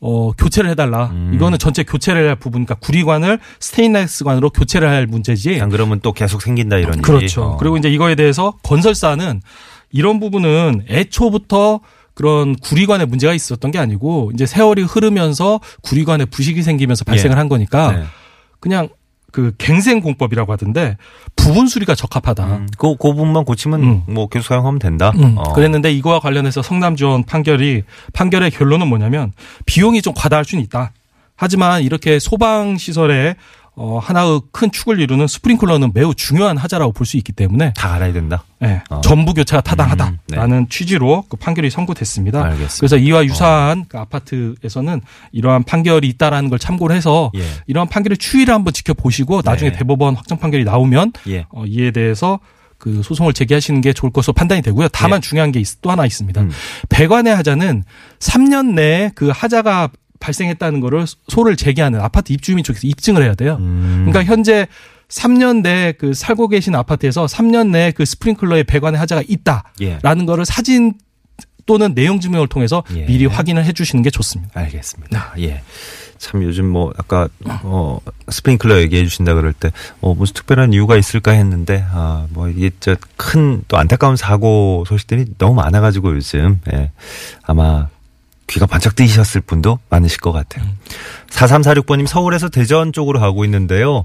어 0.00 0.30
교체를 0.32 0.70
해달라. 0.70 1.06
음. 1.06 1.32
이거는 1.34 1.58
전체 1.58 1.82
교체를 1.82 2.28
할 2.28 2.36
부분, 2.36 2.64
그러니까 2.64 2.74
구리관을 2.86 3.40
스테인레스관으로 3.58 4.50
교체를 4.50 4.88
할 4.88 5.06
문제지. 5.08 5.60
안 5.60 5.70
그러면 5.70 5.98
또 6.02 6.12
계속 6.12 6.40
생긴다 6.42 6.76
이런 6.78 6.94
얘기. 6.94 7.02
그렇죠. 7.02 7.42
어. 7.42 7.56
그리고 7.56 7.76
이제 7.78 7.88
이거에 7.88 8.14
대해서 8.14 8.54
건설사는 8.62 9.40
이런 9.90 10.20
부분은 10.20 10.84
애초부터 10.88 11.80
그런 12.14 12.56
구리관에 12.56 13.04
문제가 13.04 13.32
있었던 13.32 13.70
게 13.70 13.78
아니고 13.78 14.32
이제 14.34 14.44
세월이 14.44 14.82
흐르면서 14.82 15.60
구리관에 15.82 16.24
부식이 16.24 16.62
생기면서 16.62 17.04
발생을 17.04 17.36
예. 17.36 17.38
한 17.38 17.48
거니까 17.48 17.92
네. 17.92 18.02
그냥 18.58 18.88
그 19.30 19.52
갱생 19.56 20.00
공법이라고 20.00 20.52
하던데 20.52 20.96
부분 21.36 21.68
수리가 21.68 21.94
적합하다. 21.94 22.44
음, 22.44 22.66
그, 22.76 22.96
그 22.96 23.12
부분만 23.12 23.44
고치면 23.44 23.82
음. 23.82 24.02
뭐 24.08 24.26
계속 24.26 24.48
사용하면 24.48 24.80
된다. 24.80 25.12
음, 25.14 25.34
어. 25.36 25.52
그랬는데 25.52 25.92
이거와 25.92 26.18
관련해서 26.18 26.62
성남지원 26.62 27.24
판결이 27.24 27.84
판결의 28.14 28.50
결론은 28.50 28.88
뭐냐면 28.88 29.32
비용이 29.66 30.02
좀 30.02 30.12
과다할 30.16 30.44
수는 30.44 30.64
있다. 30.64 30.92
하지만 31.36 31.82
이렇게 31.82 32.18
소방 32.18 32.78
시설에 32.78 33.36
어, 33.80 34.00
하나의 34.00 34.40
큰 34.50 34.72
축을 34.72 34.98
이루는 35.00 35.28
스프링클러는 35.28 35.92
매우 35.94 36.12
중요한 36.14 36.56
하자라고 36.56 36.92
볼 36.92 37.06
수 37.06 37.16
있기 37.16 37.32
때문에 37.32 37.72
다 37.74 37.94
알아야 37.94 38.12
된다. 38.12 38.44
예, 38.62 38.82
어. 38.90 39.00
전부 39.02 39.32
교체가 39.32 39.60
음, 39.60 39.62
네. 39.62 39.70
타당하다라는 39.70 40.68
취지로 40.68 41.24
그 41.28 41.36
판결이 41.36 41.70
선고됐습니다. 41.70 42.42
알겠습니다. 42.42 42.74
그래서 42.80 42.96
이와 42.96 43.24
유사한 43.24 43.84
그 43.88 43.96
아파트에서는 43.98 45.00
이러한 45.32 45.62
판결이 45.62 46.08
있다라는 46.08 46.50
걸 46.50 46.58
참고를 46.58 46.94
해서 46.96 47.30
예. 47.36 47.42
이러한 47.68 47.88
판결의 47.88 48.18
추이를 48.18 48.52
한번 48.52 48.72
지켜보시고 48.74 49.42
나중에 49.44 49.70
네. 49.70 49.78
대법원 49.78 50.16
확정 50.16 50.38
판결이 50.38 50.64
나오면 50.64 51.12
예. 51.28 51.46
어, 51.50 51.64
이에 51.64 51.92
대해서 51.92 52.40
그 52.78 53.02
소송을 53.02 53.32
제기하시는 53.32 53.80
게 53.80 53.92
좋을 53.92 54.12
것으로 54.12 54.34
판단이 54.34 54.60
되고요. 54.62 54.88
다만 54.88 55.20
중요한 55.20 55.52
게 55.52 55.62
또 55.80 55.90
하나 55.90 56.04
있습니다. 56.04 56.40
예. 56.40 56.44
음. 56.44 56.50
배관의 56.88 57.34
하자는 57.36 57.84
3년 58.18 58.74
내에 58.74 59.12
그 59.14 59.28
하자가 59.28 59.88
발생했다는 60.20 60.80
거를 60.80 61.04
소를 61.28 61.56
제기하는 61.56 62.00
아파트 62.00 62.32
입주민 62.32 62.64
쪽에서 62.64 62.86
입증을 62.86 63.22
해야 63.22 63.34
돼요. 63.34 63.56
음. 63.60 64.06
그러니까 64.08 64.24
현재 64.24 64.66
3년 65.08 65.62
내에 65.62 65.92
그 65.92 66.12
살고 66.14 66.48
계신 66.48 66.74
아파트에서 66.74 67.26
3년 67.26 67.68
내에 67.70 67.92
그 67.92 68.04
스프링클러의 68.04 68.64
배관의 68.64 68.98
하자가 69.00 69.22
있다라는 69.26 70.22
예. 70.22 70.26
거를 70.26 70.44
사진 70.44 70.94
또는 71.66 71.94
내용 71.94 72.20
증명을 72.20 72.48
통해서 72.48 72.82
예. 72.94 73.04
미리 73.06 73.26
확인을 73.26 73.64
해 73.64 73.72
주시는 73.72 74.02
게 74.02 74.10
좋습니다. 74.10 74.58
알겠습니다. 74.60 75.34
예. 75.40 75.62
참 76.18 76.42
요즘 76.42 76.66
뭐 76.68 76.92
아까 76.98 77.28
어 77.62 78.00
스프링클러 78.28 78.80
얘기해 78.80 79.04
주신다 79.04 79.34
그럴 79.34 79.52
때어 79.52 80.14
무슨 80.14 80.34
특별한 80.34 80.72
이유가 80.72 80.96
있을까 80.96 81.30
했는데 81.30 81.84
아뭐 81.92 82.48
이게 82.48 82.70
저 82.80 82.96
큰 83.16 83.62
또 83.68 83.76
안타까운 83.76 84.16
사고 84.16 84.84
소식들이 84.88 85.26
너무 85.38 85.54
많아 85.54 85.80
가지고 85.80 86.16
요즘 86.16 86.60
예. 86.72 86.90
아마 87.44 87.88
귀가 88.48 88.66
반짝 88.66 88.96
뜨이셨을 88.96 89.42
분도 89.42 89.78
많으실 89.90 90.20
것 90.20 90.32
같아요. 90.32 90.64
4346번님 91.30 92.06
서울에서 92.06 92.48
대전 92.48 92.92
쪽으로 92.92 93.20
가고 93.20 93.44
있는데요. 93.44 94.04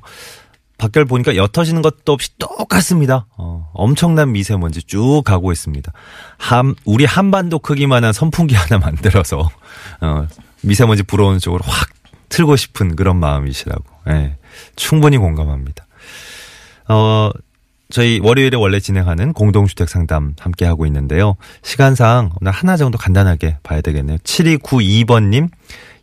밖을 0.78 1.06
보니까 1.06 1.36
옅어지는 1.36 1.82
것도 1.82 2.12
없이 2.12 2.32
똑같습니다. 2.38 3.26
어, 3.38 3.70
엄청난 3.74 4.32
미세먼지 4.32 4.84
쭉 4.84 5.22
가고 5.24 5.52
있습니다. 5.52 5.92
한, 6.38 6.76
우리 6.84 7.06
한반도 7.06 7.60
크기만한 7.60 8.12
선풍기 8.12 8.56
하나 8.56 8.80
만들어서, 8.80 9.50
어, 10.02 10.28
미세먼지 10.62 11.04
불어오는 11.04 11.40
쪽으로 11.40 11.64
확 11.66 11.90
틀고 12.30 12.56
싶은 12.56 12.96
그런 12.96 13.18
마음이시라고. 13.18 13.84
예, 14.10 14.38
충분히 14.76 15.18
공감합니다. 15.18 15.86
어, 16.90 17.30
저희 17.94 18.20
월요일에 18.24 18.58
원래 18.58 18.80
진행하는 18.80 19.34
공동주택 19.34 19.88
상담 19.88 20.34
함께 20.40 20.66
하고 20.66 20.88
있는데요. 20.88 21.36
시간상 21.62 22.32
오늘 22.42 22.52
하나 22.52 22.76
정도 22.76 22.98
간단하게 22.98 23.58
봐야 23.62 23.82
되겠네요. 23.82 24.18
7292번님. 24.24 25.50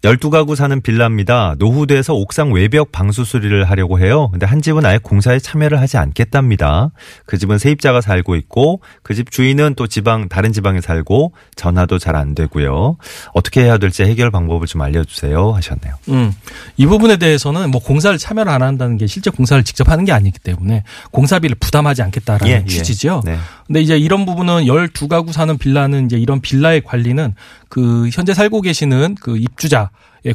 12가구 0.03 0.57
사는 0.57 0.81
빌라입니다. 0.81 1.57
노후돼서 1.59 2.15
옥상 2.15 2.53
외벽 2.55 2.91
방수 2.91 3.25
수리를 3.25 3.69
하려고 3.69 3.99
해요. 4.01 4.31
근데 4.31 4.47
한 4.47 4.63
집은 4.63 4.87
아예 4.87 4.97
공사에 4.97 5.39
참여를 5.39 5.79
하지 5.79 5.99
않겠답니다. 5.99 6.91
그 7.27 7.37
집은 7.37 7.59
세입자가 7.59 8.01
살고 8.01 8.35
있고 8.37 8.81
그 9.03 9.15
집 9.15 9.31
주인은 9.31 9.75
또 9.77 9.87
지방 9.87 10.31
다른 10.31 10.53
지방에 10.55 10.81
살고 10.81 11.35
전화도 11.55 11.99
잘 11.99 12.17
안 12.17 12.35
되고요. 12.35 12.97
어떻게 13.35 13.63
해야 13.63 13.77
될지 13.77 14.03
해결 14.03 14.31
방법을 14.31 14.67
좀 14.67 14.81
알려 14.81 15.05
주세요 15.05 15.53
하셨네요. 15.53 15.95
음. 16.09 16.33
이 16.79 16.87
부분에 16.87 17.19
대해서는 17.19 17.71
뭐 17.71 17.83
공사를 17.83 18.17
참여를 18.17 18.51
안 18.51 18.63
한다는 18.63 18.97
게 18.97 19.07
실제 19.07 19.31
공사를 19.31 19.63
직접 19.65 19.91
하는 19.91 20.07
게 20.07 20.13
아니기 20.13 20.39
때문에 20.39 20.83
공사비를 21.11 21.57
부담하지 21.61 22.03
않겠다라는 22.03 22.49
예, 22.51 22.63
예. 22.63 22.67
취지죠. 22.67 23.21
네. 23.27 23.37
근데 23.71 23.83
이제 23.83 23.97
이런 23.97 24.27
부분은 24.27 24.65
12가구 24.65 25.31
사는 25.31 25.57
빌라는 25.57 26.07
이제 26.07 26.19
이런 26.19 26.41
빌라의 26.41 26.81
관리는 26.81 27.37
그 27.69 28.09
현재 28.13 28.35
살고 28.35 28.63
계시는 28.63 29.15
그 29.21 29.37
입주자의 29.37 29.87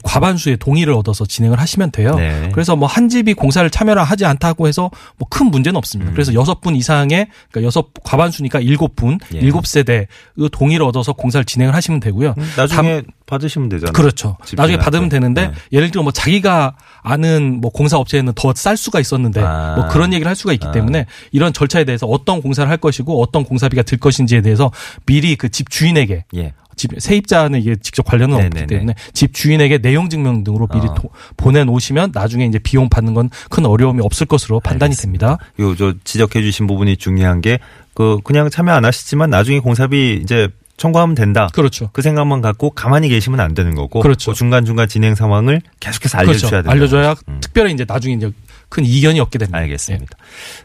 과반수의 0.04 0.58
동의를 0.58 0.94
얻어서 0.94 1.26
진행을 1.26 1.60
하시면 1.60 1.92
돼요. 1.92 2.16
네. 2.16 2.50
그래서 2.54 2.76
뭐 2.76 2.88
한 2.88 3.10
집이 3.10 3.34
공사를 3.34 3.70
참여를 3.70 4.04
하지 4.04 4.26
않다고 4.26 4.68
해서 4.68 4.90
뭐 5.18 5.28
큰 5.30 5.48
문제는 5.48 5.78
없습니다. 5.78 6.12
음. 6.12 6.14
그래서 6.14 6.34
여섯 6.34 6.62
분 6.62 6.76
이상의 6.76 7.28
그러니까 7.52 7.68
여섯 7.68 7.88
과반수니까 8.04 8.60
일곱 8.62 8.96
분, 8.96 9.18
예. 9.34 9.40
일곱 9.40 9.68
세대의 9.68 10.08
동의를 10.52 10.86
얻어서 10.86 11.12
공사를 11.14 11.44
진행을 11.44 11.74
하시면 11.76 12.00
되고요. 12.00 12.36
음, 12.38 12.52
나중에 12.56 13.02
받으시면 13.26 13.70
되잖아요. 13.70 13.92
그렇죠. 13.94 14.38
나중에 14.54 14.78
받으면 14.78 15.10
되는데 15.10 15.48
네. 15.48 15.54
예를 15.74 15.92
들어 15.92 16.04
뭐 16.04 16.12
자기가 16.12 16.76
아는 17.02 17.60
뭐 17.60 17.72
공사 17.72 17.98
업체에는 17.98 18.34
더 18.34 18.54
쌀 18.56 18.78
수가 18.78 19.00
있었는데 19.00 19.42
아. 19.44 19.76
뭐 19.78 19.88
그런 19.90 20.14
얘기를 20.14 20.30
할 20.30 20.36
수가 20.36 20.54
있기 20.54 20.68
아. 20.68 20.72
때문에 20.72 21.06
이런 21.32 21.52
절차에 21.52 21.84
대해서 21.84 22.06
어떤 22.08 22.42
공사를 22.42 22.70
할 22.70 22.78
것이고 22.78 23.22
어떤 23.22 23.44
공사비가 23.44 23.82
들 23.84 23.98
것인지에 23.98 24.42
대해서 24.42 24.72
미리 25.06 25.36
그 25.36 25.50
집 25.50 25.70
주인에게 25.70 26.24
예. 26.36 26.54
집 26.76 26.92
세입자는 26.98 27.62
이게 27.62 27.76
직접 27.78 28.04
관련은 28.04 28.36
없기 28.36 28.50
네네네. 28.50 28.68
때문에 28.68 28.96
집 29.14 29.34
주인에게 29.34 29.78
내용 29.80 30.10
증명 30.10 30.44
등으로 30.44 30.68
미리 30.68 30.88
어. 30.88 30.94
도- 30.94 31.10
보내놓으시면 31.38 32.12
나중에 32.14 32.46
이제 32.46 32.60
비용 32.60 32.90
받는 32.90 33.14
건 33.14 33.30
큰 33.50 33.66
어려움이 33.66 34.02
없을 34.04 34.26
것으로 34.28 34.60
판단이 34.60 34.96
됩니다. 34.96 35.38
요 35.60 35.76
저 35.76 35.94
지적해 36.04 36.42
주신 36.42 36.68
부분이 36.68 36.98
중요한 36.98 37.42
게 37.42 37.60
그 37.94 38.20
그냥 38.26 38.50
참여 38.50 38.74
안 38.74 38.84
하시지만 38.84 39.30
나중에 39.30 39.60
공사비 39.60 40.20
이제 40.22 40.50
청구하면 40.76 41.16
된다. 41.16 41.48
그렇죠. 41.54 41.90
그 41.94 42.02
생각만 42.02 42.42
갖고 42.42 42.72
가만히 42.72 43.08
계시면 43.08 43.40
안 43.40 43.54
되는 43.54 43.74
거고 43.74 44.02
그렇죠. 44.02 44.32
그 44.32 44.38
중간중간 44.38 44.90
진행 44.90 45.16
상황을 45.16 45.62
계속해서 45.80 46.18
알려주셔야 46.18 46.50
그렇죠. 46.50 46.64
된다. 46.64 46.72
알려줘야 46.72 47.16
음. 47.30 47.38
특별히 47.40 47.72
이제 47.74 47.86
나중에 47.88 48.16
이제 48.16 48.30
큰 48.68 48.84
이견이 48.84 49.22
없게 49.22 49.38
됩니다. 49.40 49.58
알겠습니다. 49.60 50.18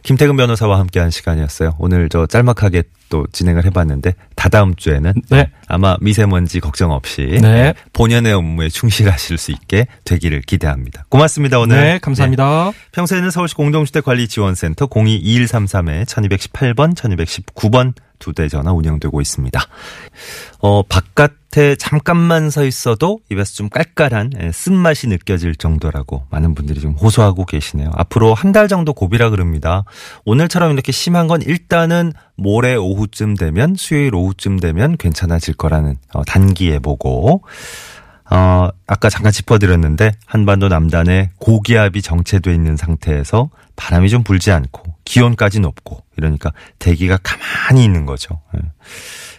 김태근 0.02 0.36
변호사와 0.36 0.80
함께한 0.80 1.10
시간이었어요. 1.12 1.76
오늘 1.78 2.08
저 2.08 2.26
짤막하게 2.26 2.82
또 3.10 3.26
진행을 3.32 3.64
해봤는데 3.66 4.14
다다음 4.36 4.74
주에는 4.74 5.12
네. 5.28 5.50
아마 5.66 5.96
미세먼지 6.00 6.60
걱정 6.60 6.92
없이 6.92 7.38
네. 7.42 7.74
본연의 7.92 8.32
업무에 8.32 8.68
충실하실 8.70 9.36
수 9.36 9.50
있게 9.50 9.86
되기를 10.04 10.40
기대합니다. 10.42 11.04
고맙습니다 11.10 11.58
오늘. 11.58 11.76
네, 11.80 11.98
감사합니다. 12.00 12.72
평소에는 12.92 13.30
서울시 13.30 13.54
공동주택관리지원센터 13.56 14.86
022133에 14.86 16.04
1218번, 16.06 16.94
1219번 16.94 17.92
두 18.20 18.32
대 18.34 18.48
전화 18.48 18.70
운영되고 18.72 19.18
있습니다. 19.22 19.58
어, 20.60 20.82
바깥에 20.82 21.74
잠깐만 21.76 22.50
서 22.50 22.66
있어도 22.66 23.20
입에서 23.30 23.54
좀 23.54 23.68
깔깔한 23.70 24.32
예, 24.42 24.52
쓴맛이 24.52 25.06
느껴질 25.08 25.56
정도라고 25.56 26.24
많은 26.30 26.54
분들이 26.54 26.80
좀 26.80 26.92
호소하고 26.92 27.46
계시네요. 27.46 27.90
앞으로 27.94 28.34
한 28.34 28.50
달 28.52 28.66
정도 28.68 28.92
고비라 28.92 29.30
그럽니다. 29.30 29.84
오늘처럼 30.24 30.72
이렇게 30.72 30.90
심한 30.92 31.28
건 31.28 31.40
일단은 31.40 32.12
모레 32.36 32.74
오후쯤 32.76 33.36
되면 33.36 33.74
수요일 33.76 34.14
오후쯤 34.14 34.58
되면 34.60 34.96
괜찮아질 34.96 35.54
거라는 35.54 35.96
어, 36.14 36.24
단기 36.24 36.70
예보고 36.70 37.42
어, 38.30 38.68
아까 38.86 39.10
잠깐 39.10 39.32
짚어드렸는데 39.32 40.12
한반도 40.24 40.68
남단에 40.68 41.30
고기압이 41.38 42.00
정체돼 42.00 42.54
있는 42.54 42.76
상태에서 42.76 43.50
바람이 43.76 44.08
좀 44.08 44.22
불지 44.22 44.52
않고 44.52 44.94
기온까지 45.04 45.60
높고 45.60 46.04
이러니까 46.16 46.52
대기가 46.78 47.18
가만히 47.22 47.84
있는 47.84 48.06
거죠. 48.06 48.40
예. 48.56 48.60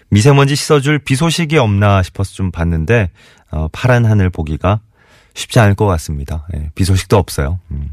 미세먼지 0.10 0.56
씻어줄 0.56 1.00
비 1.00 1.16
소식이 1.16 1.58
없나 1.58 2.04
싶어서 2.04 2.34
좀 2.34 2.52
봤는데 2.52 3.12
어, 3.52 3.70
파란 3.72 4.06
하늘 4.06 4.30
보기가 4.30 4.82
쉽지 5.34 5.60
않을 5.60 5.76
것 5.76 5.86
같습니다. 5.86 6.46
예, 6.56 6.70
비 6.76 6.84
소식도 6.84 7.18
없어요. 7.18 7.60
음. 7.72 7.92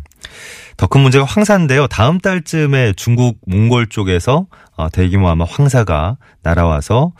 더 0.79 0.87
큰 0.87 1.01
문제가 1.03 1.25
황사인데요. 1.25 1.87
다음 1.89 2.19
달쯤에 2.19 2.93
중국 2.95 3.39
몽골 3.47 3.89
쪽에서 3.89 4.47
어, 4.77 4.89
대규모 4.91 5.29
아마 5.29 5.45
황사가 5.45 6.17
날아와서 6.43 7.13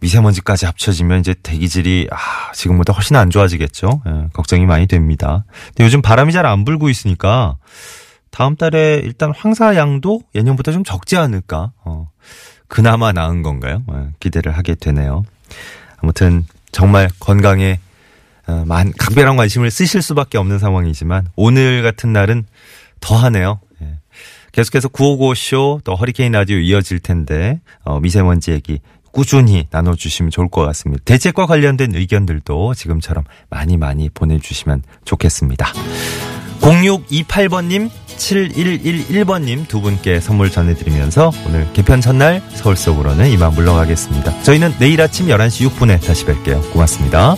미세먼지까지 0.00 0.66
합쳐지면 0.66 1.20
이제 1.20 1.34
대기질이 1.42 2.08
아, 2.10 2.52
지금보다 2.52 2.92
훨씬 2.92 3.16
안 3.16 3.30
좋아지겠죠. 3.30 4.02
예, 4.06 4.28
걱정이 4.34 4.66
많이 4.66 4.86
됩니다. 4.86 5.44
근데 5.68 5.84
요즘 5.84 6.02
바람이 6.02 6.32
잘 6.32 6.44
안 6.44 6.64
불고 6.64 6.90
있으니까 6.90 7.56
다음 8.30 8.56
달에 8.56 9.00
일단 9.02 9.32
황사 9.34 9.74
양도 9.76 10.20
예년보다 10.34 10.70
좀 10.72 10.84
적지 10.84 11.16
않을까. 11.16 11.72
어, 11.84 12.10
그나마 12.68 13.12
나은 13.12 13.42
건가요? 13.42 13.82
예, 13.90 14.08
기대를 14.20 14.54
하게 14.56 14.74
되네요. 14.74 15.24
아무튼 15.98 16.44
정말 16.72 17.08
건강에 17.20 17.72
어, 17.72 17.78
만, 18.66 18.92
각별한 18.98 19.36
관심을 19.36 19.70
쓰실 19.70 20.02
수밖에 20.02 20.38
없는 20.38 20.58
상황이지만 20.58 21.28
오늘 21.36 21.82
같은 21.82 22.12
날은 22.12 22.44
더하네요. 23.00 23.60
예. 23.82 23.98
계속해서 24.52 24.88
955쇼 24.88 25.84
또 25.84 25.94
허리케인 25.94 26.32
라디오 26.32 26.58
이어질 26.58 27.00
텐데 27.00 27.60
어, 27.84 28.00
미세먼지 28.00 28.52
얘기 28.52 28.80
꾸준히 29.12 29.66
나눠주시면 29.70 30.30
좋을 30.30 30.48
것 30.48 30.62
같습니다. 30.62 31.02
대책과 31.04 31.46
관련된 31.46 31.94
의견들도 31.94 32.74
지금처럼 32.74 33.24
많이 33.50 33.76
많이 33.76 34.08
보내주시면 34.08 34.82
좋겠습니다. 35.04 35.72
0628번님, 36.60 37.90
7111번님 38.16 39.66
두 39.66 39.80
분께 39.80 40.20
선물 40.20 40.50
전해드리면서 40.50 41.32
오늘 41.46 41.70
개편 41.72 42.00
첫날 42.00 42.40
서울 42.54 42.76
속으로는 42.76 43.28
이만 43.30 43.52
물러가겠습니다. 43.52 44.42
저희는 44.42 44.74
내일 44.78 45.00
아침 45.00 45.26
11시 45.26 45.68
6분에 45.68 46.04
다시 46.04 46.24
뵐게요. 46.24 46.72
고맙습니다. 46.72 47.36